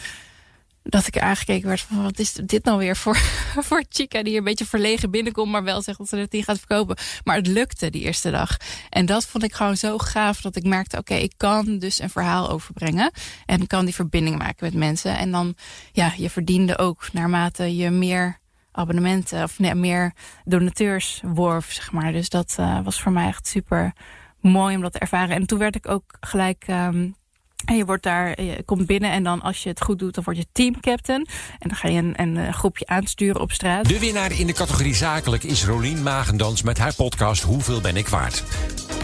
dat 0.88 1.06
ik 1.06 1.18
aangekeken 1.18 1.68
werd 1.68 1.80
van, 1.80 2.02
wat 2.02 2.18
is 2.18 2.32
dit 2.32 2.64
nou 2.64 2.78
weer 2.78 2.96
voor, 2.96 3.16
voor 3.66 3.84
chica 3.88 4.22
die 4.22 4.36
een 4.36 4.44
beetje 4.44 4.66
verlegen 4.66 5.10
binnenkomt, 5.10 5.50
maar 5.52 5.64
wel 5.64 5.82
zegt 5.82 5.98
dat 5.98 6.08
ze 6.08 6.16
er 6.16 6.28
tien 6.28 6.44
gaat 6.44 6.58
verkopen. 6.58 6.96
Maar 7.24 7.36
het 7.36 7.46
lukte 7.46 7.90
die 7.90 8.02
eerste 8.02 8.30
dag. 8.30 8.56
En 8.90 9.06
dat 9.06 9.26
vond 9.26 9.44
ik 9.44 9.52
gewoon 9.52 9.76
zo 9.76 9.98
gaaf 9.98 10.40
dat 10.40 10.56
ik 10.56 10.64
merkte, 10.64 10.98
oké, 10.98 11.14
ik 11.14 11.32
kan 11.36 11.78
dus 11.78 12.00
een 12.00 12.10
verhaal 12.10 12.50
overbrengen. 12.50 13.10
En 13.46 13.66
kan 13.66 13.84
die 13.84 13.94
verbinding 13.94 14.38
maken 14.38 14.64
met 14.64 14.74
mensen. 14.74 15.18
En 15.18 15.30
dan, 15.30 15.54
ja, 15.92 16.12
je 16.16 16.30
verdiende 16.30 16.78
ook 16.78 17.12
naarmate 17.12 17.76
je 17.76 17.90
meer 17.90 18.38
abonnementen 18.72 19.42
of 19.42 19.58
nee, 19.58 19.74
meer 19.74 20.12
donateurs 20.44 21.20
worf, 21.24 21.72
zeg 21.72 21.92
maar. 21.92 22.12
Dus 22.12 22.28
dat 22.28 22.56
uh, 22.60 22.80
was 22.84 23.00
voor 23.00 23.12
mij 23.12 23.26
echt 23.26 23.46
super 23.46 23.92
mooi 24.40 24.76
om 24.76 24.82
dat 24.82 24.92
te 24.92 24.98
ervaren. 24.98 25.36
En 25.36 25.46
toen 25.46 25.58
werd 25.58 25.74
ik 25.74 25.88
ook 25.88 26.16
gelijk. 26.20 26.64
Um, 26.68 27.16
en 27.64 27.76
je 27.76 27.84
wordt 27.84 28.02
daar, 28.02 28.42
je 28.42 28.62
komt 28.64 28.86
binnen 28.86 29.10
en 29.10 29.22
dan 29.22 29.42
als 29.42 29.62
je 29.62 29.68
het 29.68 29.82
goed 29.82 29.98
doet, 29.98 30.14
dan 30.14 30.24
word 30.24 30.36
je 30.36 30.46
teamcaptain. 30.52 31.26
En 31.58 31.68
dan 31.68 31.76
ga 31.76 31.88
je 31.88 31.98
een, 31.98 32.22
een 32.22 32.54
groepje 32.54 32.86
aansturen 32.86 33.40
op 33.40 33.52
straat. 33.52 33.88
De 33.88 33.98
winnaar 33.98 34.38
in 34.38 34.46
de 34.46 34.52
categorie 34.52 34.94
zakelijk 34.94 35.44
is 35.44 35.64
Rolien 35.64 36.02
Magendans 36.02 36.62
met 36.62 36.78
haar 36.78 36.94
podcast 36.94 37.42
Hoeveel 37.42 37.80
ben 37.80 37.96
ik 37.96 38.08
waard? 38.08 38.44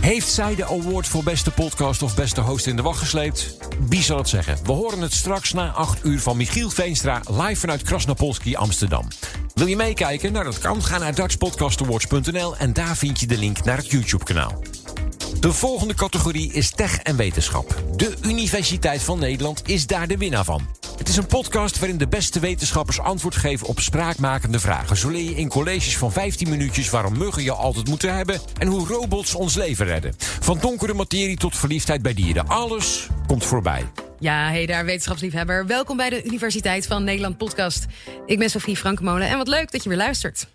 Heeft 0.00 0.28
zij 0.28 0.54
de 0.54 0.64
award 0.64 1.08
voor 1.08 1.22
beste 1.22 1.50
podcast 1.50 2.02
of 2.02 2.14
beste 2.14 2.40
host 2.40 2.66
in 2.66 2.76
de 2.76 2.82
wacht 2.82 2.98
gesleept? 2.98 3.56
Wie 3.88 4.02
zal 4.02 4.18
het 4.18 4.28
zeggen? 4.28 4.58
We 4.64 4.72
horen 4.72 5.00
het 5.00 5.12
straks 5.12 5.52
na 5.52 5.70
8 5.70 6.04
uur 6.04 6.20
van 6.20 6.36
Michiel 6.36 6.70
Veenstra 6.70 7.20
live 7.30 7.60
vanuit 7.60 7.82
Krasnapolski, 7.82 8.56
Amsterdam. 8.56 9.08
Wil 9.54 9.66
je 9.66 9.76
meekijken? 9.76 10.32
Nou, 10.32 10.44
dat 10.44 10.58
kan. 10.58 10.82
Ga 10.82 10.98
naar 10.98 11.14
dutchpodcastawards.nl 11.14 12.56
en 12.56 12.72
daar 12.72 12.96
vind 12.96 13.20
je 13.20 13.26
de 13.26 13.38
link 13.38 13.64
naar 13.64 13.76
het 13.76 13.90
YouTube-kanaal. 13.90 14.62
De 15.42 15.52
volgende 15.52 15.94
categorie 15.94 16.52
is 16.52 16.70
tech 16.70 16.98
en 16.98 17.16
wetenschap. 17.16 17.82
De 17.96 18.14
Universiteit 18.24 19.02
van 19.02 19.18
Nederland 19.18 19.68
is 19.68 19.86
daar 19.86 20.06
de 20.06 20.16
winnaar 20.16 20.44
van. 20.44 20.68
Het 20.96 21.08
is 21.08 21.16
een 21.16 21.26
podcast 21.26 21.78
waarin 21.78 21.98
de 21.98 22.08
beste 22.08 22.40
wetenschappers 22.40 23.00
antwoord 23.00 23.36
geven 23.36 23.66
op 23.66 23.80
spraakmakende 23.80 24.58
vragen. 24.58 24.96
Zo 24.96 25.08
leer 25.08 25.24
je 25.24 25.34
in 25.34 25.48
colleges 25.48 25.96
van 25.96 26.12
15 26.12 26.48
minuutjes 26.48 26.90
waarom 26.90 27.18
muggen 27.18 27.42
je 27.42 27.52
altijd 27.52 27.88
moeten 27.88 28.14
hebben 28.14 28.40
en 28.58 28.66
hoe 28.66 28.86
robots 28.86 29.34
ons 29.34 29.54
leven 29.54 29.86
redden. 29.86 30.14
Van 30.18 30.58
donkere 30.60 30.94
materie 30.94 31.36
tot 31.36 31.56
verliefdheid 31.56 32.02
bij 32.02 32.14
dieren. 32.14 32.48
Alles 32.48 33.08
komt 33.26 33.44
voorbij. 33.44 33.84
Ja, 34.18 34.48
hey 34.48 34.66
daar, 34.66 34.84
wetenschapsliefhebber. 34.84 35.66
Welkom 35.66 35.96
bij 35.96 36.10
de 36.10 36.24
Universiteit 36.24 36.86
van 36.86 37.04
Nederland 37.04 37.36
podcast. 37.36 37.86
Ik 38.26 38.38
ben 38.38 38.50
Sofie 38.50 38.76
Frankemolen 38.76 39.28
en 39.28 39.36
wat 39.36 39.48
leuk 39.48 39.72
dat 39.72 39.82
je 39.82 39.88
weer 39.88 39.98
luistert. 39.98 40.46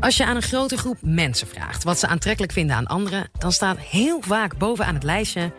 Als 0.00 0.16
je 0.16 0.24
aan 0.24 0.36
een 0.36 0.42
grote 0.42 0.76
groep 0.76 0.98
mensen 1.00 1.46
vraagt 1.46 1.84
wat 1.84 1.98
ze 1.98 2.06
aantrekkelijk 2.06 2.52
vinden 2.52 2.76
aan 2.76 2.86
anderen, 2.86 3.28
dan 3.38 3.52
staat 3.52 3.78
heel 3.78 4.20
vaak 4.20 4.58
bovenaan 4.58 4.94
het 4.94 5.02
lijstje 5.02 5.52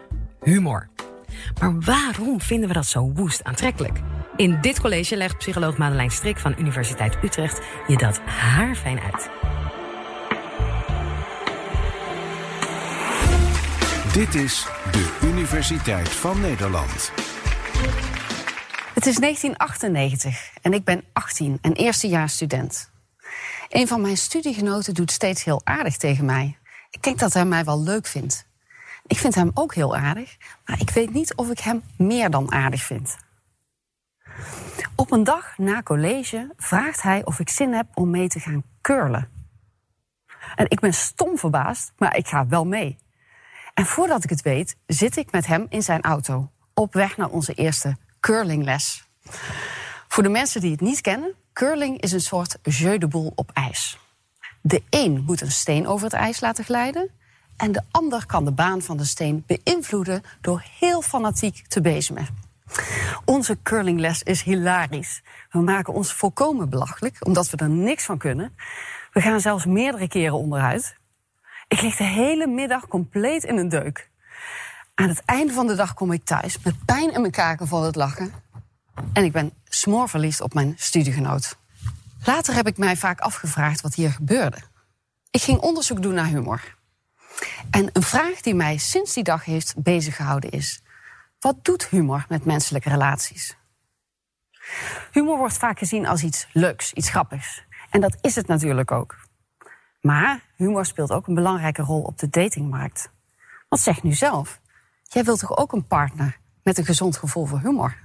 humor. 0.44 0.90
Maar 1.60 1.80
waarom 1.80 2.42
vinden 2.42 2.68
we 2.68 2.74
dat 2.74 2.86
zo 2.86 3.12
woest 3.14 3.44
aantrekkelijk? 3.44 4.00
In 4.36 4.58
dit 4.62 4.82
college 4.82 5.18
legt 5.18 5.38
psycholoog 5.38 5.78
Madeleine 5.78 6.12
Strik 6.12 6.38
van 6.38 6.56
Universiteit 6.58 7.18
Utrecht 7.24 7.62
je 7.88 7.98
dat 7.98 8.20
haarfijn 8.20 9.00
uit. 9.00 9.30
Dit 14.14 14.36
is 14.36 14.68
de 14.92 15.18
Universiteit 15.24 16.10
van 16.10 16.42
Nederland. 16.42 17.12
Het 18.94 19.06
is 19.06 19.16
1998 19.16 20.50
en 20.62 20.74
ik 20.74 20.84
ben 20.84 21.04
18 21.14 21.58
en 21.62 21.74
eerstejaars 21.74 22.34
student. 22.34 22.94
Een 23.70 23.88
van 23.88 24.02
mijn 24.02 24.18
studiegenoten 24.18 24.94
doet 24.94 25.12
steeds 25.12 25.44
heel 25.44 25.62
aardig 25.64 25.98
tegen 25.98 26.26
mij. 26.26 26.58
Ik 26.90 27.04
denk 27.04 27.20
dat 27.20 27.34
hij 27.34 27.46
mij 27.46 27.64
wel 27.64 27.82
leuk 27.82 28.08
vindt. 28.08 28.48
Ik 29.08 29.18
vind 29.18 29.36
hem 29.36 29.52
ook 29.54 29.74
heel 29.74 29.96
aardig, 29.96 30.38
maar 30.66 30.80
ik 30.80 30.90
weet 30.90 31.14
niet 31.14 31.36
of 31.36 31.50
ik 31.50 31.60
hem 31.60 31.84
meer 31.98 32.30
dan 32.30 32.52
aardig 32.52 32.82
vind. 32.82 33.16
Op 34.96 35.12
een 35.12 35.24
dag 35.24 35.58
na 35.58 35.84
college 35.84 36.54
vraagt 36.58 37.02
hij 37.02 37.26
of 37.26 37.40
ik 37.40 37.50
zin 37.50 37.74
heb 37.74 37.88
om 37.94 38.10
mee 38.10 38.28
te 38.28 38.40
gaan 38.40 38.64
curlen. 38.82 39.30
En 40.56 40.70
ik 40.70 40.80
ben 40.80 40.94
stom 40.94 41.38
verbaasd, 41.38 41.92
maar 41.98 42.16
ik 42.18 42.28
ga 42.28 42.48
wel 42.48 42.66
mee. 42.66 42.98
En 43.74 43.86
voordat 43.86 44.24
ik 44.24 44.30
het 44.30 44.42
weet, 44.42 44.76
zit 44.86 45.18
ik 45.18 45.32
met 45.32 45.46
hem 45.46 45.66
in 45.70 45.82
zijn 45.82 46.02
auto 46.02 46.52
op 46.74 46.94
weg 46.94 47.18
naar 47.18 47.30
onze 47.30 47.54
eerste 47.54 47.98
curlingles. 48.20 49.10
Voor 50.16 50.24
de 50.24 50.30
mensen 50.30 50.62
die 50.62 50.72
het 50.72 50.82
niet 50.82 51.02
kennen, 51.02 51.34
curling 51.54 52.02
is 52.02 52.12
een 52.12 52.22
soort 52.22 52.58
jeu 52.64 52.98
de 52.98 53.08
boel 53.08 53.32
op 53.36 53.52
ijs. 53.54 53.98
De 54.62 54.84
een 54.90 55.24
moet 55.26 55.42
een 55.42 55.52
steen 55.52 55.88
over 55.88 56.06
het 56.06 56.14
ijs 56.14 56.40
laten 56.40 56.64
glijden 56.64 57.10
en 57.58 57.72
de 57.72 57.82
ander 57.92 58.26
kan 58.26 58.46
de 58.46 58.52
baan 58.52 58.82
van 58.82 58.98
de 58.98 59.06
steen 59.06 59.44
beïnvloeden 59.48 60.24
door 60.42 60.64
heel 60.80 61.02
fanatiek 61.02 61.68
te 61.68 61.82
bezemen. 61.82 62.28
Onze 63.26 63.58
curlingles 63.64 64.24
is 64.24 64.42
hilarisch. 64.42 65.22
We 65.50 65.60
maken 65.60 65.94
ons 65.94 66.14
volkomen 66.14 66.70
belachelijk, 66.70 67.18
omdat 67.20 67.50
we 67.50 67.58
er 67.58 67.70
niks 67.70 68.06
van 68.06 68.18
kunnen. 68.18 68.56
We 69.12 69.22
gaan 69.22 69.40
zelfs 69.40 69.66
meerdere 69.66 70.08
keren 70.08 70.38
onderuit. 70.38 70.98
Ik 71.68 71.82
lig 71.82 71.96
de 71.96 72.04
hele 72.04 72.48
middag 72.48 72.88
compleet 72.88 73.44
in 73.44 73.58
een 73.58 73.70
deuk. 73.70 74.10
Aan 74.94 75.10
het 75.10 75.22
einde 75.26 75.54
van 75.54 75.68
de 75.68 75.76
dag 75.76 75.94
kom 75.94 76.12
ik 76.12 76.26
thuis 76.26 76.60
met 76.60 76.86
pijn 76.86 77.14
in 77.14 77.22
mijn 77.22 77.34
kaken 77.34 77.68
van 77.68 77.84
het 77.84 77.96
lachen. 77.96 78.34
En 79.14 79.24
ik 79.24 79.32
ben 79.32 79.52
smoorverliefd 79.80 80.42
op 80.42 80.54
mijn 80.54 80.74
studiegenoot. 80.78 81.58
Later 82.24 82.54
heb 82.54 82.68
ik 82.68 82.78
mij 82.78 82.98
vaak 82.98 83.20
afgevraagd 83.20 83.82
wat 83.82 83.96
hier 83.96 84.12
gebeurde. 84.12 84.58
Ik 85.32 85.42
ging 85.42 85.60
onderzoek 85.60 86.02
doen 86.02 86.14
naar 86.14 86.26
humor. 86.26 86.76
En 87.72 87.90
een 87.94 88.04
vraag 88.04 88.42
die 88.42 88.56
mij 88.56 88.78
sinds 88.78 89.14
die 89.14 89.24
dag 89.24 89.46
heeft 89.46 89.74
beziggehouden 89.78 90.50
is: 90.50 90.82
wat 91.40 91.66
doet 91.66 91.88
humor 91.88 92.26
met 92.30 92.46
menselijke 92.46 92.90
relaties? 92.90 93.58
Humor 95.12 95.38
wordt 95.38 95.58
vaak 95.58 95.80
gezien 95.80 96.08
als 96.08 96.24
iets 96.24 96.48
leuks, 96.54 96.94
iets 96.94 97.10
grappigs. 97.10 97.64
En 97.90 98.02
dat 98.02 98.18
is 98.22 98.36
het 98.36 98.48
natuurlijk 98.48 98.92
ook. 98.92 99.16
Maar 100.02 100.42
humor 100.56 100.86
speelt 100.86 101.12
ook 101.12 101.28
een 101.28 101.34
belangrijke 101.34 101.82
rol 101.82 102.02
op 102.02 102.18
de 102.18 102.30
datingmarkt. 102.30 103.12
Want 103.70 103.82
zeg 103.82 104.04
nu 104.04 104.14
zelf, 104.14 104.60
jij 105.04 105.24
wilt 105.24 105.40
toch 105.40 105.58
ook 105.58 105.74
een 105.74 105.88
partner 105.88 106.38
met 106.64 106.78
een 106.78 106.86
gezond 106.86 107.18
gevoel 107.18 107.46
voor 107.46 107.60
humor? 107.60 108.05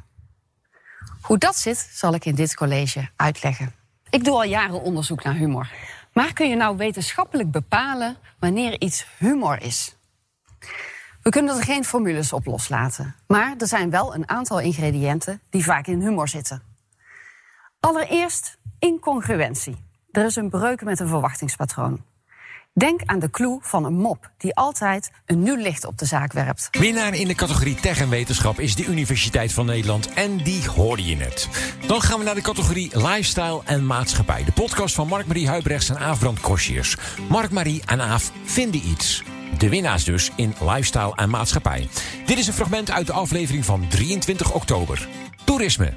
Hoe 1.20 1.38
dat 1.38 1.56
zit, 1.56 1.88
zal 1.92 2.14
ik 2.14 2.24
in 2.24 2.34
dit 2.34 2.54
college 2.54 3.08
uitleggen. 3.16 3.74
Ik 4.10 4.24
doe 4.24 4.34
al 4.34 4.44
jaren 4.44 4.82
onderzoek 4.82 5.22
naar 5.22 5.34
humor. 5.34 5.70
Maar 6.12 6.32
kun 6.32 6.48
je 6.48 6.56
nou 6.56 6.76
wetenschappelijk 6.76 7.50
bepalen 7.50 8.16
wanneer 8.38 8.80
iets 8.80 9.06
humor 9.18 9.62
is? 9.62 9.96
We 11.22 11.30
kunnen 11.30 11.56
er 11.56 11.64
geen 11.64 11.84
formules 11.84 12.32
op 12.32 12.46
loslaten. 12.46 13.14
Maar 13.26 13.54
er 13.58 13.66
zijn 13.66 13.90
wel 13.90 14.14
een 14.14 14.28
aantal 14.28 14.60
ingrediënten 14.60 15.40
die 15.50 15.64
vaak 15.64 15.86
in 15.86 16.00
humor 16.00 16.28
zitten. 16.28 16.62
Allereerst 17.80 18.58
incongruentie. 18.78 19.76
Er 20.10 20.24
is 20.24 20.36
een 20.36 20.50
breuk 20.50 20.84
met 20.84 21.00
een 21.00 21.08
verwachtingspatroon. 21.08 22.04
Denk 22.72 23.00
aan 23.04 23.18
de 23.18 23.30
clue 23.30 23.58
van 23.60 23.84
een 23.84 23.98
mop 23.98 24.30
die 24.38 24.54
altijd 24.54 25.10
een 25.26 25.42
nieuw 25.42 25.56
licht 25.56 25.84
op 25.84 25.98
de 25.98 26.04
zaak 26.04 26.32
werpt. 26.32 26.68
Winnaar 26.70 27.14
in 27.14 27.28
de 27.28 27.34
categorie 27.34 27.74
Tech 27.74 28.00
en 28.00 28.08
Wetenschap 28.08 28.58
is 28.58 28.74
de 28.74 28.86
Universiteit 28.86 29.52
van 29.52 29.66
Nederland. 29.66 30.12
En 30.12 30.36
die 30.36 30.68
hoorde 30.68 31.04
je 31.04 31.16
net. 31.16 31.48
Dan 31.86 32.00
gaan 32.00 32.18
we 32.18 32.24
naar 32.24 32.34
de 32.34 32.40
categorie 32.40 32.90
Lifestyle 32.98 33.60
en 33.64 33.86
Maatschappij. 33.86 34.44
De 34.44 34.52
podcast 34.52 34.94
van 34.94 35.08
Mark-Marie 35.08 35.48
Huibrechts 35.48 35.88
en 35.88 35.98
Aafbrand 35.98 36.40
Korsjes. 36.40 36.96
Mark-Marie 37.28 37.82
en 37.86 38.00
Aaf 38.00 38.32
vinden 38.44 38.86
iets. 38.86 39.22
De 39.58 39.68
winnaars 39.68 40.04
dus 40.04 40.30
in 40.36 40.54
Lifestyle 40.60 41.14
en 41.14 41.30
Maatschappij. 41.30 41.88
Dit 42.26 42.38
is 42.38 42.46
een 42.46 42.52
fragment 42.52 42.90
uit 42.90 43.06
de 43.06 43.12
aflevering 43.12 43.64
van 43.64 43.88
23 43.88 44.52
oktober. 44.52 45.08
Toerisme. 45.44 45.92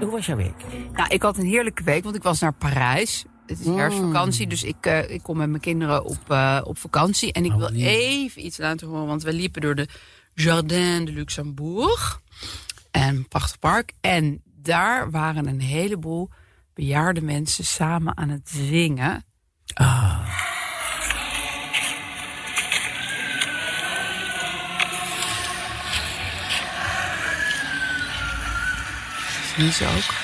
Hoe 0.00 0.10
was 0.10 0.26
jouw 0.26 0.36
week? 0.36 0.64
Nou, 0.92 1.08
ik 1.08 1.22
had 1.22 1.38
een 1.38 1.46
heerlijke 1.46 1.82
week, 1.82 2.04
want 2.04 2.16
ik 2.16 2.22
was 2.22 2.40
naar 2.40 2.52
Parijs. 2.52 3.24
Het 3.46 3.60
is 3.60 3.66
herfstvakantie, 3.66 4.46
dus 4.46 4.62
ik, 4.62 4.86
eh, 4.86 5.10
ik 5.10 5.22
kom 5.22 5.36
met 5.36 5.48
mijn 5.48 5.60
kinderen 5.60 6.04
op, 6.04 6.30
eh, 6.30 6.60
op 6.64 6.78
vakantie. 6.78 7.32
En 7.32 7.44
ik 7.44 7.52
wil 7.52 7.70
even 7.72 8.44
iets 8.44 8.58
laten 8.58 8.88
horen, 8.88 9.06
want 9.06 9.22
we 9.22 9.32
liepen 9.32 9.60
door 9.60 9.74
de 9.74 9.88
Jardin 10.34 11.04
de 11.04 11.12
Luxembourg. 11.12 12.20
En 12.90 13.16
een 13.16 13.28
prachtig 13.28 13.58
park. 13.58 13.92
En 14.00 14.42
daar 14.44 15.10
waren 15.10 15.46
een 15.46 15.60
heleboel 15.60 16.30
bejaarde 16.74 17.20
mensen 17.20 17.64
samen 17.64 18.16
aan 18.16 18.28
het 18.28 18.48
zingen. 18.48 19.24
Niet 29.56 29.72
zo 29.72 29.84
ook. 29.84 30.14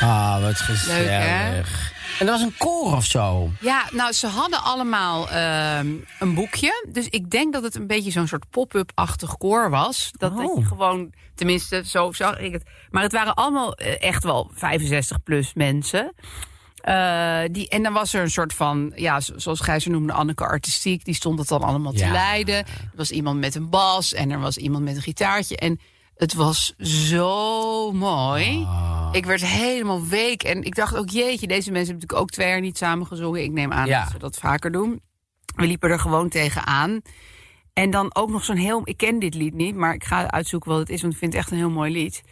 Ah, 0.00 0.40
wat 0.40 0.64
Leuk, 0.68 1.08
hè? 1.08 1.62
gezellig. 1.62 1.91
En 2.18 2.26
dat 2.26 2.38
was 2.40 2.40
een 2.48 2.54
koor 2.58 2.92
of 2.96 3.04
zo? 3.04 3.50
Ja, 3.60 3.84
nou, 3.92 4.12
ze 4.12 4.26
hadden 4.26 4.62
allemaal 4.62 5.28
ehm, 5.28 5.94
een 6.18 6.34
boekje. 6.34 6.86
Dus 6.92 7.08
ik 7.08 7.30
denk 7.30 7.52
dat 7.52 7.62
het 7.62 7.74
een 7.74 7.86
beetje 7.86 8.10
zo'n 8.10 8.26
soort 8.26 8.50
pop-up-achtig 8.50 9.36
koor 9.36 9.70
was. 9.70 10.10
Dat, 10.16 10.36
dat 10.36 10.52
je 10.56 10.64
gewoon, 10.64 11.12
tenminste, 11.34 11.82
zo 11.86 12.12
zag 12.12 12.38
ik 12.38 12.52
het. 12.52 12.62
Maar 12.90 13.02
het 13.02 13.12
waren 13.12 13.34
allemaal 13.34 13.74
eh, 13.74 14.02
echt 14.02 14.24
wel 14.24 14.50
65 14.54 15.22
plus 15.22 15.54
mensen. 15.54 16.12
Eh, 16.76 17.40
die, 17.50 17.68
en 17.68 17.82
dan 17.82 17.92
was 17.92 18.14
er 18.14 18.22
een 18.22 18.30
soort 18.30 18.54
van, 18.54 18.92
ja, 18.94 19.20
zo- 19.20 19.38
zoals 19.38 19.60
Gijzer 19.60 19.90
noemde, 19.90 20.12
Anneke 20.12 20.44
Artistiek. 20.44 21.04
Die 21.04 21.14
stond 21.14 21.38
het 21.38 21.48
dan 21.48 21.62
allemaal 21.62 21.92
te 21.92 22.06
leiden. 22.10 22.54
Er 22.56 22.66
was 22.96 23.10
iemand 23.10 23.38
met 23.40 23.54
een 23.54 23.70
bas 23.70 24.12
en 24.12 24.30
er 24.30 24.40
was 24.40 24.56
iemand 24.56 24.84
met 24.84 24.96
een 24.96 25.02
gitaartje. 25.02 25.56
En 25.56 25.80
het 26.14 26.34
was 26.34 26.74
zo 26.78 27.92
mooi. 27.92 28.66
Ik 29.12 29.24
werd 29.26 29.44
helemaal 29.44 30.06
week. 30.06 30.42
En 30.42 30.62
ik 30.62 30.74
dacht 30.74 30.96
ook, 30.96 31.08
jeetje, 31.08 31.46
deze 31.46 31.70
mensen 31.70 31.72
hebben 31.72 31.94
natuurlijk 31.94 32.20
ook 32.20 32.30
twee 32.30 32.48
jaar 32.48 32.60
niet 32.60 32.78
samen 32.78 33.06
gezongen. 33.06 33.42
Ik 33.42 33.52
neem 33.52 33.72
aan 33.72 33.86
Ja. 33.86 34.02
dat 34.02 34.12
ze 34.12 34.18
dat 34.18 34.36
vaker 34.36 34.72
doen. 34.72 35.00
We 35.56 35.66
liepen 35.66 35.90
er 35.90 35.98
gewoon 36.00 36.28
tegenaan. 36.28 37.00
En 37.72 37.90
dan 37.90 38.14
ook 38.14 38.30
nog 38.30 38.44
zo'n 38.44 38.56
heel... 38.56 38.80
Ik 38.84 38.96
ken 38.96 39.18
dit 39.18 39.34
lied 39.34 39.54
niet, 39.54 39.74
maar 39.74 39.94
ik 39.94 40.04
ga 40.04 40.30
uitzoeken 40.30 40.70
wat 40.70 40.78
het 40.80 40.88
is. 40.88 41.00
Want 41.00 41.12
ik 41.12 41.18
vind 41.18 41.32
het 41.32 41.42
echt 41.42 41.50
een 41.50 41.56
heel 41.58 41.70
mooi 41.70 41.92
lied. 41.92 42.22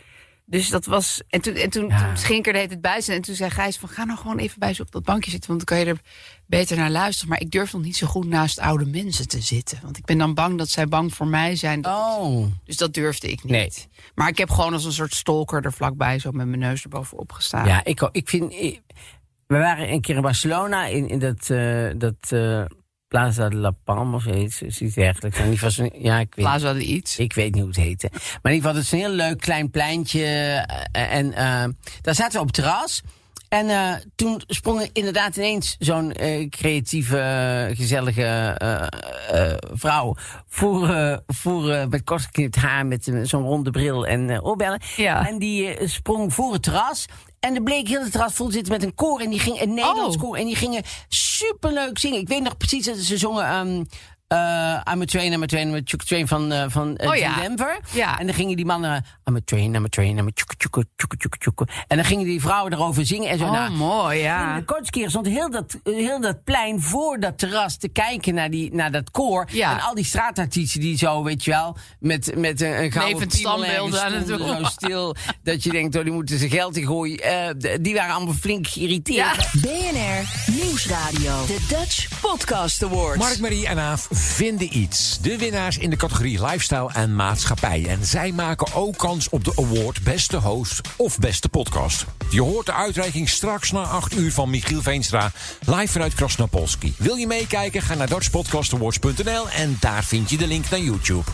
Dus 0.51 0.69
dat 0.69 0.85
was... 0.85 1.21
En 1.29 1.41
toen, 1.41 1.55
en 1.55 1.71
toen, 1.71 1.89
toen 1.89 2.17
Schinker 2.17 2.53
deed 2.53 2.71
het 2.71 2.81
bij 2.81 3.01
zijn. 3.01 3.17
En 3.17 3.23
toen 3.23 3.35
zei 3.35 3.51
Gijs 3.51 3.77
van, 3.77 3.89
ga 3.89 4.05
nou 4.05 4.19
gewoon 4.19 4.39
even 4.39 4.59
bij 4.59 4.75
ze 4.75 4.83
op 4.83 4.91
dat 4.93 5.03
bankje 5.05 5.31
zitten. 5.31 5.49
Want 5.51 5.67
dan 5.67 5.77
kan 5.79 5.87
je 5.87 5.93
er 5.93 6.01
beter 6.47 6.77
naar 6.77 6.91
luisteren. 6.91 7.29
Maar 7.29 7.41
ik 7.41 7.51
durf 7.51 7.73
nog 7.73 7.83
niet 7.83 7.97
zo 7.97 8.07
goed 8.07 8.27
naast 8.27 8.59
oude 8.59 8.85
mensen 8.87 9.29
te 9.29 9.41
zitten. 9.41 9.79
Want 9.83 9.97
ik 9.99 10.05
ben 10.05 10.19
dan 10.19 10.35
bang 10.35 10.59
dat 10.59 10.69
zij 10.69 10.87
bang 10.89 11.15
voor 11.15 11.27
mij 11.27 11.57
zijn. 11.57 11.87
Oh. 11.87 12.47
Dus 12.65 12.77
dat 12.77 12.95
durfde 12.95 13.31
ik 13.31 13.45
niet. 13.45 13.89
Maar 14.15 14.29
ik 14.29 14.39
heb 14.39 14.51
gewoon 14.51 14.73
als 14.73 14.85
een 14.85 14.93
soort 14.93 15.15
stalker 15.15 15.65
er 15.65 15.73
vlakbij... 15.73 16.19
zo 16.19 16.31
met 16.31 16.47
mijn 16.47 16.61
neus 16.61 16.83
erbovenop 16.83 17.33
gestaan. 17.33 17.67
Ja, 17.67 17.85
ik, 17.85 18.09
ik 18.13 18.29
vind... 18.29 18.53
ik- 18.53 18.81
we 19.47 19.57
waren 19.59 19.93
een 19.93 20.01
keer 20.01 20.17
in 20.17 20.23
Barcelona 20.23 20.87
in, 20.87 21.09
in 21.09 21.19
dat, 21.19 21.51
eh, 21.51 21.89
dat 21.97 22.15
eh, 22.29 22.65
Plaza 23.11 23.49
de 23.49 23.57
la 23.57 23.71
Palma 23.85 24.15
of 24.17 24.23
zoiets, 24.23 24.57
zoiets 24.57 24.95
dergelijks. 24.95 25.39
In 25.39 25.45
ieder 25.45 25.59
geval 25.59 25.71
zo'n- 25.71 26.03
ja, 26.03 26.19
ik 26.19 26.35
weet, 26.35 26.45
Plaza 26.45 26.73
de 26.73 26.85
iets. 26.85 27.19
Ik 27.19 27.33
weet 27.33 27.53
niet 27.55 27.63
hoe 27.63 27.71
het 27.73 27.81
heette. 27.81 28.09
Maar 28.13 28.53
in 28.53 28.57
ieder 28.57 28.71
geval, 28.71 28.75
het 28.75 28.85
is 28.85 28.93
een 28.93 28.99
heel 28.99 29.09
leuk 29.17 29.39
klein 29.41 29.71
pleintje. 29.71 30.25
eh, 30.93 31.13
en 31.17 31.33
eh, 31.33 31.65
daar 32.03 32.15
zaten 32.15 32.33
we 32.33 32.39
op 32.39 32.47
het 32.47 32.55
terras. 32.55 33.03
En 33.49 33.69
eh, 33.69 33.93
toen 34.15 34.43
sprong 34.47 34.81
er 34.81 34.89
inderdaad 34.93 35.37
ineens 35.37 35.77
zo'n 35.79 36.13
creatieve, 36.51 37.71
gezellige 37.75 38.57
vrouw. 39.73 40.15
Voor, 40.49 41.21
voor, 41.27 41.63
met 41.89 42.05
kortgeknipt 42.05 42.57
haar, 42.57 42.87
met 42.87 43.13
zo'n 43.23 43.43
ronde 43.43 43.71
bril 43.71 44.07
en 44.07 44.43
oorbellen. 44.43 44.81
En 45.27 45.39
die 45.39 45.89
sprong 45.89 46.35
voor 46.35 46.53
het 46.53 46.63
terras. 46.63 47.07
En 47.41 47.55
er 47.55 47.63
bleek 47.63 47.89
heel 47.89 48.03
het 48.03 48.13
terras 48.13 48.35
vol 48.35 48.47
te 48.47 48.53
zitten 48.53 48.73
met 48.73 48.83
een 48.83 48.95
koor. 48.95 49.21
En 49.21 49.31
die 49.31 49.39
ging 49.39 49.61
een 49.61 49.75
Nederlands 49.75 50.17
koor. 50.17 50.37
En 50.37 50.47
die 50.47 50.57
gingen 50.57 50.83
superleuk 51.09 51.99
zingen. 51.99 52.19
Ik 52.19 52.29
weet 52.29 52.43
nog 52.43 52.57
precies 52.57 52.85
dat 52.85 52.97
ze 52.97 53.19
zongen... 53.19 53.45
ehm 53.45 53.85
eh 54.31 54.81
I'm 54.93 55.01
a 55.03 55.05
train, 55.05 55.33
I'm 55.33 55.43
a 55.43 55.47
train, 55.47 55.69
I'm 55.69 55.75
a 55.75 55.83
train 55.83 56.29
van, 56.29 56.53
eh 56.53 56.65
van 56.69 57.01
Oh 57.01 57.17
ja. 57.17 57.35
Denver. 57.41 57.81
Ja. 57.93 58.19
En 58.19 58.27
dan 58.27 58.35
gingen 58.35 58.57
die 58.57 58.65
mannen, 58.65 59.05
I'm 59.25 59.37
a 59.37 59.41
train, 59.45 59.75
I'm 59.75 59.85
a 59.85 59.89
train, 59.89 60.19
I'm 60.19 60.27
a. 60.27 61.65
En 61.87 61.97
dan 61.97 62.05
gingen 62.05 62.25
die 62.25 62.41
vrouwen 62.41 62.73
erover 62.73 63.07
zingen. 63.07 63.29
En 63.29 63.39
zo, 63.39 63.45
Oh, 63.45 63.53
nou, 63.53 63.71
mooi, 63.71 64.19
ja. 64.19 64.51
In 64.53 64.59
de 64.59 64.65
kortste 64.65 64.91
keer 64.91 65.11
stond 65.11 65.27
heel 65.27 65.51
dat, 65.51 65.77
heel 65.85 66.21
dat 66.21 66.45
plein 66.45 66.83
voor 66.83 67.21
dat 67.21 67.39
terras 67.39 67.77
te 67.77 67.89
kijken 67.89 68.35
naar, 68.35 68.51
die, 68.51 68.75
naar 68.75 68.91
dat 68.91 69.11
koor. 69.11 69.49
Ja. 69.53 69.73
En 69.73 69.81
al 69.85 69.95
die 69.95 70.05
straatartiesten 70.05 70.81
die 70.81 70.99
zo, 70.99 71.23
weet 71.23 71.45
je 71.45 71.51
wel, 71.51 71.77
met, 71.99 72.37
met 72.37 72.61
een, 72.61 72.83
een 72.83 72.93
gouden 72.93 73.31
standbeelden 73.31 74.03
aan 74.03 74.13
het 74.13 74.27
doen. 74.27 74.39
zo 74.47 74.65
stil. 74.65 75.15
dat 75.43 75.63
je 75.63 75.71
denkt, 75.71 75.97
oh, 75.97 76.03
die 76.03 76.13
moeten 76.13 76.39
zijn 76.39 76.51
geld 76.51 76.77
in 76.77 76.87
gooien. 76.87 77.19
Eh, 77.19 77.77
die 77.81 77.95
waren 77.95 78.15
allemaal 78.15 78.35
flink 78.35 78.67
geïrriteerd. 78.67 79.51
BNR 79.61 80.53
Nieuwsradio. 80.53 81.45
The 81.47 81.67
Dutch 81.69 82.21
Podcast 82.21 82.83
Awards. 82.83 83.19
Mark-Marie 83.19 83.67
en 83.67 83.79
Aaf 83.79 84.09
vinden 84.21 84.77
iets. 84.77 85.19
De 85.23 85.39
winnaars 85.39 85.79
in 85.79 85.91
de 85.91 85.97
categorie 85.97 86.45
Lifestyle 86.45 86.91
en 86.93 87.15
Maatschappij. 87.15 87.87
En 87.89 88.05
zij 88.07 88.33
maken 88.33 88.75
ook 88.75 88.97
kans 88.97 89.29
op 89.29 89.45
de 89.45 89.53
award 89.57 90.03
Beste 90.03 90.37
Host 90.37 90.81
of 90.97 91.19
Beste 91.19 91.49
Podcast. 91.49 92.05
Je 92.31 92.43
hoort 92.43 92.67
de 92.67 92.73
uitreiking 92.73 93.29
straks 93.29 93.71
na 93.71 93.83
8 93.83 94.17
uur 94.17 94.33
van 94.33 94.51
Michiel 94.51 94.83
Veenstra. 94.83 95.33
Live 95.67 95.89
vanuit 95.89 96.15
Krasnapolski. 96.15 96.95
Wil 96.99 97.15
je 97.15 97.27
meekijken? 97.27 97.83
Ga 97.83 97.95
naar 97.95 98.09
dutchpodcastawards.nl 98.09 99.49
en 99.51 99.77
daar 99.81 100.05
vind 100.05 100.31
je 100.31 100.37
de 100.37 100.47
link 100.47 100.71
naar 100.71 100.81
YouTube. 100.81 101.31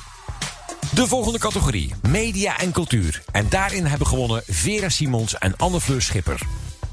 De 0.95 1.07
volgende 1.07 1.39
categorie, 1.39 1.95
media 2.09 2.59
en 2.59 2.73
cultuur. 2.73 3.23
En 3.33 3.47
daarin 3.49 3.87
hebben 3.87 4.07
gewonnen 4.07 4.43
Vera 4.47 4.89
Simons 4.89 5.39
en 5.39 5.57
Anne 5.57 5.81
Fleur 5.81 6.03
Schipper. 6.03 6.41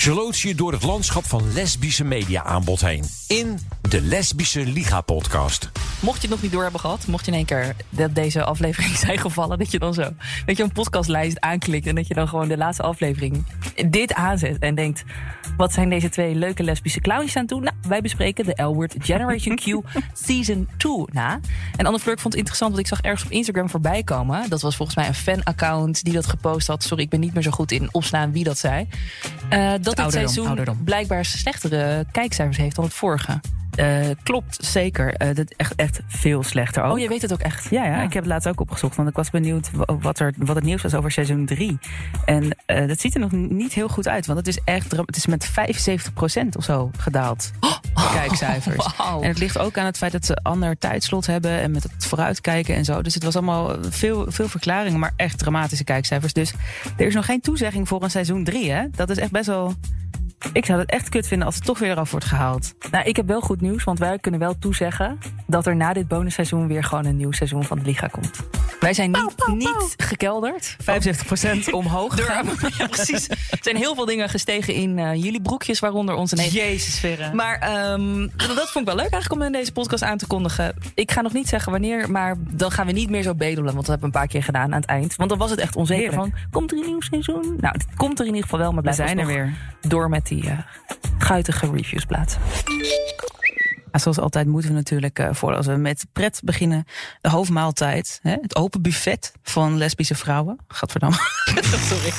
Ze 0.03 0.47
je 0.47 0.55
door 0.55 0.71
het 0.71 0.83
landschap 0.83 1.25
van 1.25 1.53
lesbische 1.53 2.03
media 2.03 2.43
aanbod 2.43 2.81
heen. 2.81 3.03
In 3.27 3.59
de 3.81 4.01
Lesbische 4.01 4.65
Liga 4.65 5.01
podcast. 5.01 5.71
Mocht 5.99 6.15
je 6.15 6.21
het 6.21 6.29
nog 6.29 6.41
niet 6.41 6.51
door 6.51 6.61
hebben 6.61 6.79
gehad, 6.79 7.07
mocht 7.07 7.25
je 7.25 7.31
in 7.31 7.37
één 7.37 7.45
keer 7.45 7.75
dat 7.89 8.15
deze 8.15 8.43
aflevering 8.43 8.97
zijn 9.05 9.17
gevallen, 9.17 9.57
dat 9.57 9.71
je 9.71 9.79
dan 9.79 9.93
zo, 9.93 10.09
weet 10.45 10.57
je, 10.57 10.63
een 10.63 10.71
podcastlijst 10.71 11.39
aanklikt 11.39 11.87
en 11.87 11.95
dat 11.95 12.07
je 12.07 12.13
dan 12.13 12.27
gewoon 12.27 12.47
de 12.47 12.57
laatste 12.57 12.83
aflevering 12.83 13.45
dit 13.89 14.13
aanzet 14.13 14.59
en 14.59 14.75
denkt, 14.75 15.03
wat 15.57 15.73
zijn 15.73 15.89
deze 15.89 16.09
twee 16.09 16.35
leuke 16.35 16.63
lesbische 16.63 16.99
clowns 16.99 17.35
aan 17.35 17.41
het 17.41 17.51
doen? 17.51 17.63
Nou, 17.63 17.75
wij 17.87 18.01
bespreken 18.01 18.45
de 18.45 18.63
L-Word 18.63 18.95
Generation 18.99 19.55
Q 19.55 19.63
Season 20.25 20.69
2 20.77 21.05
na. 21.11 21.39
En 21.75 21.85
Anne 21.85 21.99
Fleur, 21.99 22.13
ik 22.13 22.19
vond 22.21 22.33
het 22.33 22.35
interessant, 22.35 22.71
want 22.71 22.83
ik 22.83 22.87
zag 22.87 23.01
ergens 23.01 23.23
op 23.23 23.31
Instagram 23.31 23.69
voorbij 23.69 24.03
komen. 24.03 24.49
Dat 24.49 24.61
was 24.61 24.75
volgens 24.75 24.97
mij 24.97 25.07
een 25.07 25.13
fan-account 25.13 26.03
die 26.03 26.13
dat 26.13 26.25
gepost 26.25 26.67
had. 26.67 26.83
Sorry, 26.83 27.03
ik 27.03 27.09
ben 27.09 27.19
niet 27.19 27.33
meer 27.33 27.43
zo 27.43 27.51
goed 27.51 27.71
in 27.71 27.89
opslaan 27.91 28.31
wie 28.31 28.43
dat 28.43 28.57
zei. 28.57 28.87
Eh, 29.49 29.73
dat 29.81 29.92
het 29.97 30.03
Ouderdom, 30.03 30.33
seizoen 30.33 30.47
ouderdom. 30.47 30.83
blijkbaar 30.83 31.25
slechtere 31.25 32.05
kijkcijfers 32.11 32.57
heeft 32.57 32.75
dan 32.75 32.85
het 32.85 32.93
vorige. 32.93 33.39
Eh, 33.75 34.09
klopt, 34.23 34.65
zeker. 34.65 35.13
Eh 35.13 35.35
dat 35.35 35.53
echt, 35.57 35.75
echt 35.75 35.99
veel 36.07 36.43
slechter 36.43 36.83
ook. 36.83 36.91
Oh, 36.93 36.99
je 36.99 37.07
weet 37.07 37.21
het 37.21 37.33
ook 37.33 37.39
echt? 37.39 37.67
Ja, 37.69 37.85
ja, 37.85 37.89
Ja. 37.95 38.01
ik 38.01 38.13
heb 38.13 38.23
het 38.23 38.31
laatst 38.31 38.47
ook 38.47 38.59
opgezocht. 38.61 38.95
Want 38.95 39.09
ik 39.09 39.15
was 39.15 39.29
benieuwd 39.29 39.69
wa- 39.71 39.97
wat, 39.99 40.19
er, 40.19 40.33
wat 40.37 40.55
het 40.55 40.65
nieuws 40.65 40.81
was 40.81 40.93
over 40.93 41.11
seizoen 41.11 41.45
3. 41.45 41.77
En 42.25 42.57
eh, 42.65 42.87
dat 42.87 42.99
ziet 42.99 43.13
er 43.13 43.19
nog 43.19 43.31
niet 43.31 43.73
heel 43.73 43.87
goed 43.89 44.07
uit. 44.07 44.25
Want 44.25 44.37
het 44.39 44.47
is 44.47 44.59
echt 44.65 44.91
het 44.91 45.15
is 45.15 45.25
met 45.25 45.49
75% 45.49 46.55
of 46.57 46.63
zo 46.63 46.91
gedaald. 46.97 47.51
De 47.93 48.09
kijkcijfers. 48.13 48.85
En 49.21 49.27
het 49.27 49.37
ligt 49.39 49.57
ook 49.57 49.77
aan 49.77 49.85
het 49.85 49.97
feit 49.97 50.11
dat 50.11 50.25
ze 50.25 50.35
ander 50.35 50.77
tijdslot 50.77 51.25
hebben. 51.25 51.51
En 51.59 51.71
met 51.71 51.83
het 51.83 52.05
vooruitkijken 52.05 52.75
en 52.75 52.85
zo. 52.85 53.01
Dus 53.01 53.13
het 53.13 53.23
was 53.23 53.35
allemaal 53.35 53.75
veel, 53.89 54.25
veel 54.31 54.47
verklaringen. 54.47 54.99
Maar 54.99 55.13
echt 55.15 55.37
dramatische 55.37 55.83
kijkcijfers. 55.83 56.33
Dus 56.33 56.53
er 56.97 57.05
is 57.05 57.13
nog 57.13 57.25
geen 57.25 57.41
toezegging 57.41 57.87
voor 57.87 58.03
een 58.03 58.11
seizoen 58.11 58.43
3. 58.43 58.71
Hè? 58.71 58.83
Dat 58.95 59.09
is 59.09 59.17
echt 59.17 59.31
best 59.31 59.45
wel... 59.45 59.73
Ik 60.53 60.65
zou 60.65 60.79
het 60.79 60.89
echt 60.89 61.09
kut 61.09 61.27
vinden 61.27 61.45
als 61.45 61.55
het 61.55 61.65
toch 61.65 61.79
weer 61.79 61.91
eraf 61.91 62.11
wordt 62.11 62.25
gehaald. 62.25 62.73
Nou, 62.91 63.05
ik 63.05 63.15
heb 63.15 63.27
wel 63.27 63.41
goed 63.41 63.61
nieuws, 63.61 63.83
want 63.83 63.99
wij 63.99 64.19
kunnen 64.19 64.39
wel 64.39 64.57
toezeggen 64.59 65.17
dat 65.47 65.65
er 65.67 65.75
na 65.75 65.93
dit 65.93 66.07
bonusseizoen 66.07 66.67
weer 66.67 66.83
gewoon 66.83 67.05
een 67.05 67.17
nieuw 67.17 67.31
seizoen 67.31 67.63
van 67.63 67.79
de 67.79 67.85
Liga 67.85 68.07
komt. 68.07 68.39
Wij 68.79 68.93
zijn 68.93 69.11
niet, 69.11 69.47
niet 69.47 69.93
gekelderd. 69.97 70.75
75% 70.81 71.69
omhoog. 71.71 72.11
Ja, 72.77 72.87
precies. 72.87 73.29
Er 73.29 73.57
zijn 73.61 73.75
heel 73.75 73.95
veel 73.95 74.05
dingen 74.05 74.29
gestegen 74.29 74.73
in 74.73 74.99
eh, 74.99 75.23
jullie 75.23 75.41
broekjes, 75.41 75.79
waaronder 75.79 76.15
onze. 76.15 76.35
Jezus, 76.49 76.99
Verre. 76.99 77.33
Maar 77.33 77.59
ehm, 77.59 78.27
dat 78.37 78.71
vond 78.71 78.87
ik 78.87 78.93
wel 78.93 78.95
leuk 78.95 79.11
eigenlijk 79.11 79.41
om 79.41 79.41
in 79.41 79.51
deze 79.51 79.71
podcast 79.71 80.03
aan 80.03 80.17
te 80.17 80.27
kondigen. 80.27 80.75
Ik 80.95 81.11
ga 81.11 81.21
nog 81.21 81.33
niet 81.33 81.47
zeggen 81.47 81.71
wanneer, 81.71 82.11
maar 82.11 82.35
dan 82.39 82.71
gaan 82.71 82.85
we 82.85 82.91
niet 82.91 83.09
meer 83.09 83.23
zo 83.23 83.35
bedelen. 83.35 83.63
Want 83.63 83.75
dat 83.75 83.87
hebben 83.87 83.99
we 83.99 84.15
een 84.15 84.21
paar 84.21 84.27
keer 84.27 84.43
gedaan 84.43 84.73
aan 84.73 84.81
het 84.81 84.89
eind. 84.89 85.15
Want 85.15 85.29
dan 85.29 85.37
was 85.39 85.49
het 85.49 85.59
echt 85.59 85.75
onzeker 85.75 86.11
Heerlijk. 86.11 86.31
van, 86.31 86.49
komt 86.51 86.71
er 86.71 86.77
een 86.77 86.85
nieuw 86.85 87.01
seizoen? 87.01 87.57
Nou, 87.59 87.73
het 87.73 87.85
komt 87.95 88.19
er 88.19 88.25
in 88.25 88.31
ieder 88.31 88.43
geval 88.43 88.59
wel, 88.59 88.71
maar 88.71 88.81
blijf 88.81 88.97
zijn 88.97 89.19
er 89.19 89.25
weer. 89.25 89.53
door 89.81 90.09
met 90.09 90.27
die 90.27 90.32
eh 90.41 90.59
guitige 91.17 91.71
reviews 91.71 92.05
plaatsen. 92.05 92.41
zoals 93.91 94.19
altijd 94.19 94.47
moeten 94.47 94.69
we 94.69 94.75
natuurlijk, 94.75 95.19
uh, 95.19 95.29
voordat 95.31 95.65
we 95.65 95.75
met 95.75 96.05
pret 96.13 96.41
beginnen, 96.43 96.85
de 97.21 97.29
hoofdmaaltijd. 97.29 98.19
Hè, 98.21 98.35
het 98.41 98.55
open 98.55 98.81
buffet 98.81 99.31
van 99.43 99.77
lesbische 99.77 100.15
vrouwen. 100.15 100.57
Gadverdamme. 100.67 101.17
Sorry. 101.61 102.13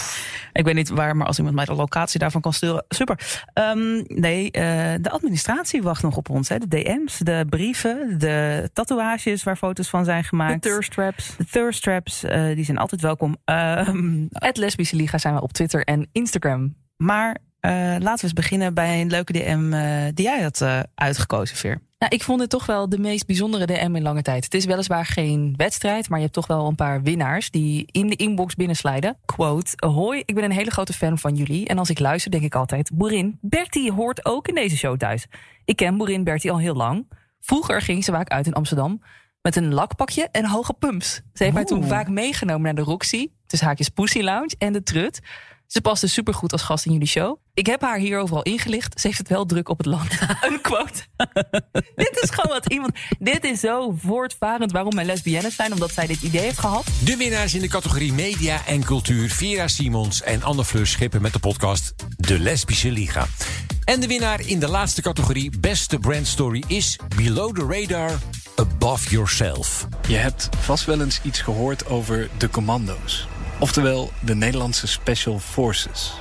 Ik 0.55 0.65
weet 0.65 0.75
niet 0.75 0.89
waar, 0.89 1.17
maar 1.17 1.27
als 1.27 1.39
iemand 1.39 1.57
mij 1.57 1.65
de 1.65 1.75
locatie 1.75 2.19
daarvan 2.19 2.41
kan 2.41 2.53
sturen, 2.53 2.85
super. 2.89 3.43
Um, 3.55 4.05
nee, 4.07 4.45
uh, 4.45 4.53
de 5.01 5.11
administratie 5.11 5.83
wacht 5.83 6.03
nog 6.03 6.17
op 6.17 6.29
ons. 6.31 6.49
Hè. 6.49 6.59
De 6.59 6.69
DM's, 6.69 7.19
de 7.19 7.47
brieven, 7.49 8.19
de 8.19 8.71
tatoeages 8.73 9.43
waar 9.43 9.57
foto's 9.57 9.89
van 9.89 10.05
zijn 10.05 10.25
gemaakt. 10.25 10.63
De 10.63 10.69
thirst 10.69 10.91
traps. 10.93 11.37
De 11.37 11.45
thirst 11.45 11.83
traps, 11.83 12.25
uh, 12.25 12.55
die 12.55 12.65
zijn 12.65 12.79
altijd 12.79 13.01
welkom. 13.01 13.37
Um, 13.45 14.29
Het 14.33 14.57
Lesbische 14.57 14.97
Liga 14.97 15.19
zijn 15.19 15.35
we 15.35 15.41
op 15.41 15.53
Twitter 15.53 15.85
en 15.85 16.09
Instagram. 16.13 16.75
Maar 16.97 17.39
laten 17.73 18.17
we 18.17 18.23
eens 18.23 18.33
beginnen 18.33 18.75
bij 18.75 19.01
een 19.01 19.11
leuke 19.11 19.33
DM 19.33 19.73
uh, 19.73 20.05
die 20.15 20.25
jij 20.25 20.43
had 20.43 20.61
uh, 20.61 20.81
uitgekozen, 20.95 21.57
Veer. 21.57 21.81
Nou, 21.99 22.17
ik 22.17 22.23
vond 22.23 22.41
het 22.41 22.51
toch 22.51 22.67
wel 22.67 22.89
de 22.89 22.99
meest 22.99 23.27
bijzondere 23.27 23.67
DM 23.67 23.95
in 23.95 24.03
lange 24.03 24.23
tijd. 24.23 24.45
Het 24.45 24.55
is 24.55 24.65
weliswaar 24.65 25.07
geen 25.07 25.55
wedstrijd, 25.57 26.09
maar 26.09 26.19
je 26.19 26.25
hebt 26.25 26.37
toch 26.37 26.47
wel 26.47 26.67
een 26.67 26.75
paar 26.75 27.03
winnaars 27.03 27.51
die 27.51 27.89
in 27.91 28.07
de 28.07 28.17
inbox 28.17 28.55
binnenslijden. 28.55 29.17
Quote: 29.25 29.87
Hoi, 29.87 30.23
ik 30.25 30.35
ben 30.35 30.45
een 30.45 30.51
hele 30.51 30.71
grote 30.71 30.93
fan 30.93 31.19
van 31.19 31.35
jullie. 31.35 31.67
En 31.67 31.79
als 31.79 31.91
ik 31.91 31.99
luister, 31.99 32.31
denk 32.31 32.43
ik 32.43 32.55
altijd: 32.55 32.91
Boerin, 32.95 33.39
Bertie 33.41 33.93
hoort 33.93 34.25
ook 34.25 34.49
in 34.49 34.55
deze 34.55 34.77
show 34.77 34.97
thuis. 34.97 35.27
Ik 35.65 35.77
ken 35.77 35.97
Boerin 35.97 36.25
Bertie 36.25 36.51
al 36.51 36.59
heel 36.59 36.75
lang. 36.75 37.09
Vroeger 37.41 37.81
ging 37.81 38.05
ze 38.05 38.13
vaak 38.13 38.29
uit 38.29 38.47
in 38.47 38.53
Amsterdam 38.53 39.01
met 39.43 39.57
een 39.57 39.75
lakpakje 39.75 40.29
en 40.33 40.47
hoge 40.47 40.73
pumps. 40.73 41.15
Ze 41.15 41.23
heeft 41.43 41.43
Oeh. 41.43 41.55
mij 41.55 41.65
toen 41.65 41.85
vaak 41.85 42.09
meegenomen 42.09 42.63
naar 42.63 42.75
de 42.75 42.91
Roxy, 42.91 43.29
tussen 43.47 43.69
haakjes 43.69 43.89
Pussy 43.89 44.21
Lounge 44.21 44.55
en 44.59 44.73
de 44.73 44.83
Trut. 44.83 45.21
Ze 45.75 45.81
paste 45.81 46.07
supergoed 46.07 46.53
als 46.53 46.63
gast 46.63 46.87
in 46.87 46.93
jullie 46.93 47.07
show. 47.09 47.39
Ik 47.55 47.67
heb 47.67 47.81
haar 47.81 47.99
hierover 47.99 48.37
al 48.37 48.43
ingelicht. 48.43 49.01
Ze 49.01 49.07
heeft 49.07 49.19
het 49.19 49.29
wel 49.29 49.47
druk 49.47 49.69
op 49.69 49.79
het 49.79 49.87
land. 49.87 50.11
een 50.49 50.61
quote. 50.61 51.03
dit 51.97 52.19
is 52.23 52.31
gewoon 52.31 52.61
wat 52.61 52.73
iemand... 52.73 52.93
Dit 53.19 53.45
is 53.45 53.61
zo 53.61 53.95
voortvarend 53.99 54.73
waarom 54.73 54.95
wij 54.95 55.05
lesbiennes 55.05 55.55
zijn. 55.55 55.73
Omdat 55.73 55.93
zij 55.93 56.07
dit 56.07 56.23
idee 56.23 56.41
heeft 56.41 56.59
gehad. 56.59 56.87
De 57.05 57.17
winnaars 57.17 57.55
in 57.55 57.61
de 57.61 57.69
categorie 57.69 58.13
media 58.13 58.67
en 58.67 58.85
cultuur. 58.85 59.31
Vera 59.31 59.69
Simons 59.69 60.23
en 60.23 60.43
Anne 60.43 60.65
Fleur 60.65 60.87
Schippen 60.87 61.23
met 61.23 61.33
de 61.33 61.39
podcast 61.39 61.95
De 62.17 62.39
Lesbische 62.39 62.91
Liga. 62.91 63.27
En 63.85 64.01
de 64.01 64.07
winnaar 64.07 64.41
in 64.41 64.59
de 64.59 64.69
laatste 64.69 65.03
categorie 65.03 65.59
Beste 65.61 65.99
Brand 65.99 66.27
Story 66.27 66.65
is 66.67 66.99
Below 67.17 67.55
the 67.55 67.81
Radar 67.81 68.11
Above 68.57 69.11
Yourself. 69.11 69.87
Je 70.09 70.17
hebt 70.17 70.49
vast 70.59 70.85
wel 70.85 71.01
eens 71.01 71.21
iets 71.23 71.41
gehoord 71.41 71.87
over 71.87 72.29
de 72.39 72.51
commando's. 72.51 73.27
Oftewel 73.59 74.13
de 74.21 74.35
Nederlandse 74.35 74.87
Special 74.87 75.39
Forces. 75.39 76.15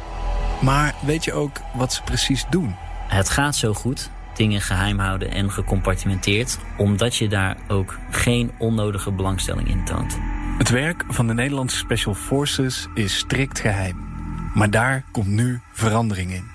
Maar 0.62 0.96
weet 1.06 1.24
je 1.24 1.34
ook 1.34 1.62
wat 1.74 1.94
ze 1.94 2.02
precies 2.04 2.46
doen? 2.50 2.76
Het 3.08 3.30
gaat 3.30 3.56
zo 3.56 3.74
goed, 3.74 4.10
dingen 4.36 4.62
geheim 4.62 5.00
houden 5.00 5.32
en 5.32 5.52
gecompartimenteerd, 5.52 6.58
omdat 6.78 7.16
je 7.16 7.30
daar 7.30 7.58
ook 7.68 7.98
geen 8.12 8.52
onnodige 8.58 9.12
belangstelling 9.12 9.68
in 9.68 9.86
toont. 9.86 10.18
Het 10.58 10.70
werk 10.70 11.04
van 11.08 11.28
de 11.28 11.34
Nederlandse 11.34 11.78
Special 11.78 12.14
Forces 12.14 12.88
is 12.94 13.18
strikt 13.18 13.60
geheim. 13.60 14.12
Maar 14.54 14.70
daar 14.70 15.04
komt 15.12 15.28
nu 15.28 15.62
verandering 15.72 16.32
in. 16.32 16.52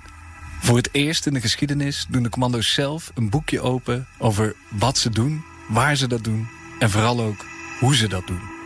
Voor 0.61 0.77
het 0.77 0.88
eerst 0.93 1.27
in 1.27 1.35
de 1.35 1.41
geschiedenis 1.41 2.07
doen 2.09 2.23
de 2.23 2.29
commando's 2.29 2.73
zelf 2.73 3.11
een 3.14 3.31
boekje 3.31 3.61
open 3.61 4.07
over 4.19 4.55
wat 4.69 4.99
ze 4.99 5.11
doen, 5.11 5.45
waar 5.69 5.97
ze 5.97 6.07
dat 6.07 6.25
doen 6.25 6.49
en 6.79 6.91
vooral 6.91 7.21
ook 7.21 7.45
hoe 7.81 7.97
ze 7.97 8.09
dat 8.09 8.27
doen. 8.27 8.57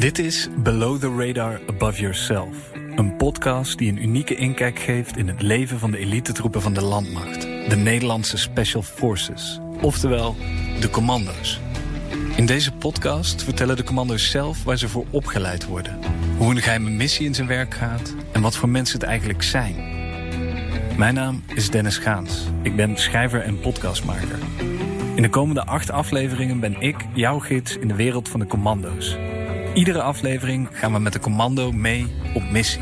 Dit 0.00 0.18
is 0.18 0.48
Below 0.58 1.00
the 1.00 1.14
Radar 1.26 1.60
Above 1.66 2.00
Yourself. 2.00 2.56
Een 2.96 3.16
podcast 3.16 3.78
die 3.78 3.90
een 3.90 4.02
unieke 4.02 4.34
inkijk 4.34 4.78
geeft 4.78 5.16
in 5.16 5.28
het 5.28 5.42
leven 5.42 5.78
van 5.78 5.90
de 5.90 5.98
elitetroepen 5.98 6.62
van 6.62 6.72
de 6.72 6.82
landmacht. 6.82 7.40
De 7.40 7.76
Nederlandse 7.76 8.36
Special 8.36 8.82
Forces. 8.82 9.60
Oftewel, 9.80 10.36
de 10.80 10.90
commando's. 10.90 11.60
In 12.36 12.46
deze 12.46 12.72
podcast 12.72 13.42
vertellen 13.42 13.76
de 13.76 13.84
commando's 13.84 14.30
zelf 14.30 14.64
waar 14.64 14.78
ze 14.78 14.88
voor 14.88 15.06
opgeleid 15.10 15.66
worden. 15.66 15.98
Hoe 16.38 16.50
een 16.50 16.62
geheime 16.62 16.90
missie 16.90 17.26
in 17.26 17.34
zijn 17.34 17.48
werk 17.48 17.74
gaat 17.74 18.14
en 18.32 18.40
wat 18.40 18.56
voor 18.56 18.68
mensen 18.68 18.98
het 18.98 19.08
eigenlijk 19.08 19.42
zijn. 19.42 19.74
Mijn 20.96 21.14
naam 21.14 21.42
is 21.54 21.70
Dennis 21.70 21.98
Gaans. 21.98 22.44
Ik 22.62 22.76
ben 22.76 22.96
schrijver 22.96 23.40
en 23.40 23.60
podcastmaker. 23.60 24.38
In 25.14 25.22
de 25.22 25.30
komende 25.30 25.64
acht 25.64 25.90
afleveringen 25.90 26.60
ben 26.60 26.80
ik 26.80 26.96
jouw 27.14 27.38
gids 27.38 27.76
in 27.76 27.88
de 27.88 27.94
wereld 27.94 28.28
van 28.28 28.40
de 28.40 28.46
commando's. 28.46 29.16
Iedere 29.74 30.02
aflevering 30.02 30.68
gaan 30.72 30.92
we 30.92 30.98
met 30.98 31.12
de 31.12 31.20
commando 31.20 31.72
mee 31.72 32.06
op 32.34 32.50
missie. 32.50 32.80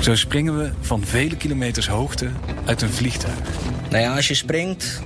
Zo 0.00 0.14
springen 0.14 0.58
we 0.58 0.70
van 0.80 1.04
vele 1.04 1.36
kilometers 1.36 1.88
hoogte 1.88 2.30
uit 2.64 2.82
een 2.82 2.90
vliegtuig. 2.90 3.38
Nou 3.90 4.02
ja, 4.02 4.14
als 4.14 4.28
je 4.28 4.34
springt, 4.34 5.02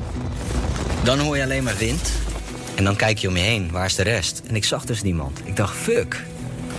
dan 1.03 1.19
hoor 1.19 1.37
je 1.37 1.43
alleen 1.43 1.65
maar 1.65 1.77
wind. 1.77 2.13
En 2.75 2.85
dan 2.85 2.97
kijk 2.97 3.19
je 3.19 3.29
om 3.29 3.37
je 3.37 3.43
heen, 3.43 3.71
waar 3.71 3.85
is 3.85 3.95
de 3.95 4.03
rest? 4.03 4.43
En 4.47 4.57
ik 4.57 4.65
zag 4.65 4.85
dus 4.85 5.03
niemand. 5.03 5.41
Ik 5.45 5.57
dacht, 5.57 5.77
fuck. 5.77 6.23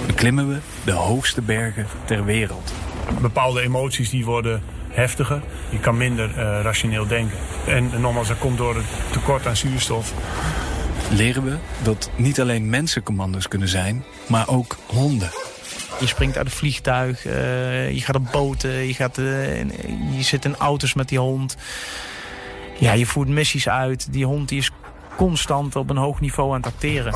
Beklimmen 0.08 0.50
we 0.50 0.58
de 0.86 0.92
hoogste 0.92 1.42
bergen 1.42 1.88
ter 2.06 2.26
wereld. 2.26 2.74
Bepaalde 3.22 3.62
emoties 3.62 4.10
die 4.10 4.26
worden 4.26 4.62
heftiger. 4.90 5.42
Je 5.70 5.80
kan 5.80 5.98
minder 5.98 6.30
uh, 6.30 6.36
rationeel 6.62 7.08
denken. 7.08 7.38
En, 7.68 7.90
en 7.94 8.02
nogmaals, 8.02 8.28
dat 8.28 8.38
komt 8.38 8.58
door 8.58 8.76
het 8.76 8.86
tekort 9.12 9.48
aan 9.48 9.56
zuurstof 9.56 10.14
leren 11.12 11.44
we 11.44 11.56
dat 11.84 12.10
niet 12.16 12.42
alleen 12.42 12.70
mensen 12.70 13.04
commando's 13.04 13.48
kunnen 13.48 13.68
zijn, 13.68 14.04
maar 14.28 14.48
ook 14.48 14.78
honden. 14.86 15.30
Je 16.00 16.08
springt 16.08 16.38
uit 16.38 16.46
een 16.46 16.52
vliegtuig, 16.52 17.26
uh, 17.26 17.92
je 17.92 18.02
gaat 18.02 18.16
op 18.16 18.32
boten, 18.32 18.72
je, 18.72 18.94
gaat, 18.94 19.18
uh, 19.18 19.58
je 20.18 20.24
zit 20.24 20.46
in 20.46 20.56
auto's 20.56 20.94
met 20.94 21.10
die 21.10 21.20
hond. 21.20 21.56
Ja, 22.80 22.94
je 22.94 23.06
voert 23.06 23.28
missies 23.28 23.70
uit. 23.70 24.14
Die 24.14 24.26
hond 24.26 24.50
die 24.50 24.58
is 24.58 24.72
constant 25.16 25.76
op 25.76 25.90
een 25.90 25.98
hoog 25.98 26.22
niveau 26.22 26.50
aan 26.50 26.62
het 26.62 26.66
acteren. 26.66 27.12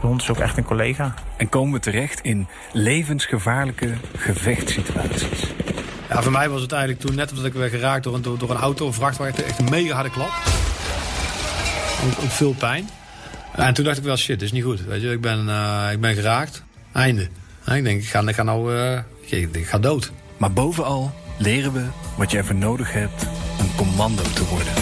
De 0.00 0.06
hond 0.06 0.22
is 0.22 0.30
ook 0.30 0.38
echt 0.38 0.56
een 0.56 0.64
collega. 0.64 1.14
En 1.36 1.48
komen 1.48 1.72
we 1.72 1.80
terecht 1.80 2.20
in 2.20 2.48
levensgevaarlijke 2.72 3.94
gevechtssituaties. 4.16 5.52
Ja, 6.08 6.22
voor 6.22 6.32
mij 6.32 6.48
was 6.48 6.62
het 6.62 6.72
eigenlijk 6.72 7.02
toen 7.02 7.14
net 7.14 7.30
omdat 7.30 7.44
ik 7.44 7.52
werd 7.52 7.70
geraakt 7.70 8.04
door 8.04 8.14
een, 8.14 8.22
door, 8.22 8.50
een 8.50 8.56
auto 8.56 8.86
of 8.86 8.94
vrachtwagen. 8.94 9.44
Echt 9.44 9.58
een 9.58 9.70
mega 9.70 9.94
harde 9.94 10.10
klap. 10.10 10.32
Ook, 12.04 12.24
ook 12.24 12.30
veel 12.30 12.54
pijn. 12.58 12.88
En 13.56 13.74
toen 13.74 13.84
dacht 13.84 13.98
ik 13.98 14.04
wel, 14.04 14.16
shit, 14.16 14.38
dit 14.38 14.42
is 14.42 14.52
niet 14.52 14.64
goed. 14.64 14.84
Weet 14.84 15.02
je, 15.02 15.10
ik 15.10 15.20
ben, 15.20 15.46
uh, 15.46 15.88
ik 15.92 16.00
ben 16.00 16.14
geraakt. 16.14 16.62
Einde. 16.92 17.28
En 17.64 17.76
ik 17.76 17.84
denk, 17.84 18.02
ik 18.02 18.08
ga, 18.08 18.20
ik 18.20 18.34
ga 18.34 18.42
nou, 18.42 18.74
uh, 18.74 18.98
ik, 19.20 19.54
ik 19.56 19.66
ga 19.66 19.78
dood. 19.78 20.12
Maar 20.36 20.52
bovenal 20.52 21.14
leren 21.38 21.72
we 21.72 21.84
wat 22.16 22.30
je 22.30 22.38
ervoor 22.38 22.54
nodig 22.54 22.92
hebt 22.92 23.22
een 23.58 23.74
commando 23.76 24.22
te 24.22 24.44
worden. 24.44 24.72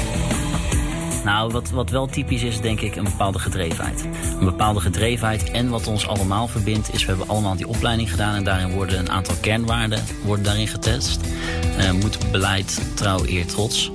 Nou, 1.24 1.52
wat, 1.52 1.70
wat 1.70 1.90
wel 1.90 2.06
typisch 2.06 2.42
is, 2.42 2.60
denk 2.60 2.80
ik, 2.80 2.96
een 2.96 3.04
bepaalde 3.04 3.38
gedrevenheid. 3.38 4.04
Een 4.38 4.44
bepaalde 4.44 4.80
gedrevenheid 4.80 5.50
en 5.50 5.68
wat 5.68 5.86
ons 5.86 6.06
allemaal 6.06 6.48
verbindt, 6.48 6.92
is 6.92 7.02
we 7.04 7.08
hebben 7.08 7.28
allemaal 7.28 7.56
die 7.56 7.68
opleiding 7.68 8.10
gedaan 8.10 8.34
en 8.34 8.44
daarin 8.44 8.70
worden 8.70 8.98
een 8.98 9.10
aantal 9.10 9.34
kernwaarden 9.40 10.02
worden 10.24 10.44
daarin 10.44 10.68
getest. 10.68 11.20
Uh, 11.78 11.90
moed, 11.90 12.30
beleid, 12.30 12.80
trouw, 12.94 13.26
eer, 13.26 13.46
trots. 13.46 13.90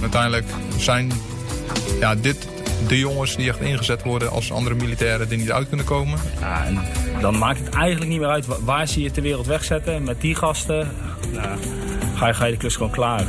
Uiteindelijk 0.00 0.46
zijn 0.78 1.12
ja, 2.00 2.14
dit 2.14 2.48
de 2.86 2.98
jongens 2.98 3.36
die 3.36 3.48
echt 3.48 3.60
ingezet 3.60 4.02
worden 4.02 4.30
als 4.30 4.52
andere 4.52 4.74
militairen 4.74 5.28
die 5.28 5.38
niet 5.38 5.52
uit 5.52 5.68
kunnen 5.68 5.86
komen. 5.86 6.18
Ja, 6.40 6.64
en 6.66 6.78
dan 7.20 7.38
maakt 7.38 7.58
het 7.58 7.74
eigenlijk 7.74 8.10
niet 8.10 8.20
meer 8.20 8.28
uit 8.28 8.46
waar 8.64 8.88
ze 8.88 9.02
je 9.02 9.10
ter 9.10 9.22
wereld 9.22 9.46
wegzetten. 9.46 10.02
Met 10.02 10.20
die 10.20 10.34
gasten 10.34 10.90
nou, 11.32 11.58
ga, 12.14 12.26
je, 12.26 12.34
ga 12.34 12.44
je 12.44 12.52
de 12.52 12.58
klus 12.58 12.76
gewoon 12.76 12.90
klaar. 12.90 13.26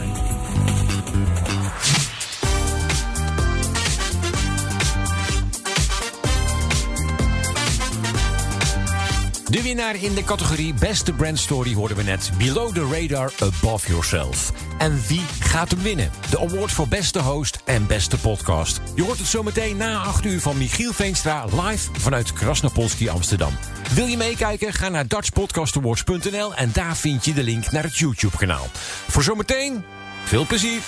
De 9.50 9.62
winnaar 9.62 9.96
in 9.96 10.14
de 10.14 10.24
categorie 10.24 10.74
Beste 10.74 11.14
Brand 11.14 11.40
Story 11.40 11.74
hoorden 11.74 11.98
we 11.98 12.04
net. 12.04 12.32
Below 12.38 12.74
the 12.74 12.88
Radar, 12.92 13.32
Above 13.40 13.88
Yourself. 13.88 14.52
En 14.78 15.02
wie 15.08 15.22
gaat 15.40 15.72
hem 15.72 15.82
winnen? 15.82 16.12
De 16.30 16.40
award 16.40 16.72
voor 16.72 16.88
beste 16.88 17.20
host 17.20 17.60
en 17.66 17.88
beste 17.88 18.18
podcast. 18.18 18.82
Je 18.96 19.04
hoort 19.04 19.18
het 19.18 19.28
zometeen 19.28 19.78
na 19.78 19.98
8 19.98 20.26
uur 20.26 20.40
van 20.40 20.58
Michiel 20.58 20.94
Veenstra 20.94 21.46
live 21.46 21.90
vanuit 22.00 22.34
Krasnopolski 22.34 23.10
Amsterdam. 23.10 23.54
Wil 23.94 24.06
je 24.06 24.18
meekijken? 24.18 24.74
Ga 24.74 24.90
naar 24.90 25.08
dutchpodcastawards.nl 25.08 26.56
en 26.56 26.70
daar 26.74 26.98
vind 26.98 27.26
je 27.26 27.34
de 27.34 27.44
link 27.44 27.72
naar 27.72 27.84
het 27.84 27.98
YouTube 27.98 28.38
kanaal. 28.38 28.68
Voor 29.08 29.24
zometeen, 29.24 29.84
veel 30.24 30.46
plezier! 30.46 30.82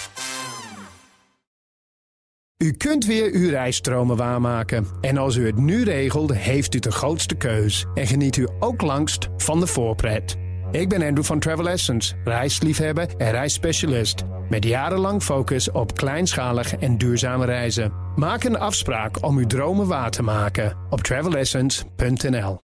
U 2.62 2.72
kunt 2.72 3.06
weer 3.06 3.34
uw 3.34 3.50
reisstromen 3.50 4.18
waarmaken. 4.18 4.88
En 5.02 5.18
als 5.18 5.36
u 5.36 5.46
het 5.46 5.56
nu 5.56 5.84
regelt, 5.84 6.34
heeft 6.34 6.76
u 6.76 6.80
de 6.80 6.92
grootste 6.92 7.36
keus. 7.36 7.86
En 7.94 8.08
geniet 8.08 8.38
u 8.38 8.48
ook 8.60 8.82
langst 8.82 9.30
van 9.38 9.60
de 9.60 9.68
voorpret. 9.68 10.38
Ik 10.72 10.90
ben 10.90 11.02
Andrew 11.02 11.24
van 11.24 11.40
Travel 11.40 11.70
Essence, 11.70 12.16
reisliefhebber 12.24 13.16
en 13.18 13.32
reisspecialist. 13.32 14.24
Met 14.50 14.64
jarenlang 14.64 15.24
focus 15.24 15.72
op 15.72 15.96
kleinschalig 15.96 16.76
en 16.76 16.98
duurzame 16.98 17.46
reizen. 17.46 17.94
Maak 18.16 18.44
een 18.44 18.58
afspraak 18.58 19.26
om 19.26 19.38
uw 19.38 19.48
dromen 19.48 19.88
waar 19.88 20.12
te 20.12 20.24
maken 20.24 20.78
op 20.90 21.02
travelessence.nl. 21.02 22.60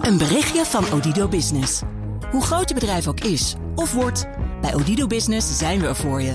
Een 0.00 0.18
berichtje 0.18 0.64
van 0.64 0.92
Odido 0.92 1.28
Business. 1.28 1.82
Hoe 2.30 2.42
groot 2.42 2.68
je 2.68 2.74
bedrijf 2.74 3.06
ook 3.06 3.20
is 3.20 3.54
of 3.74 3.92
wordt, 3.92 4.28
bij 4.60 4.74
Odido 4.74 5.06
Business 5.06 5.58
zijn 5.58 5.80
we 5.80 5.86
er 5.86 5.96
voor 5.96 6.22
je. 6.22 6.34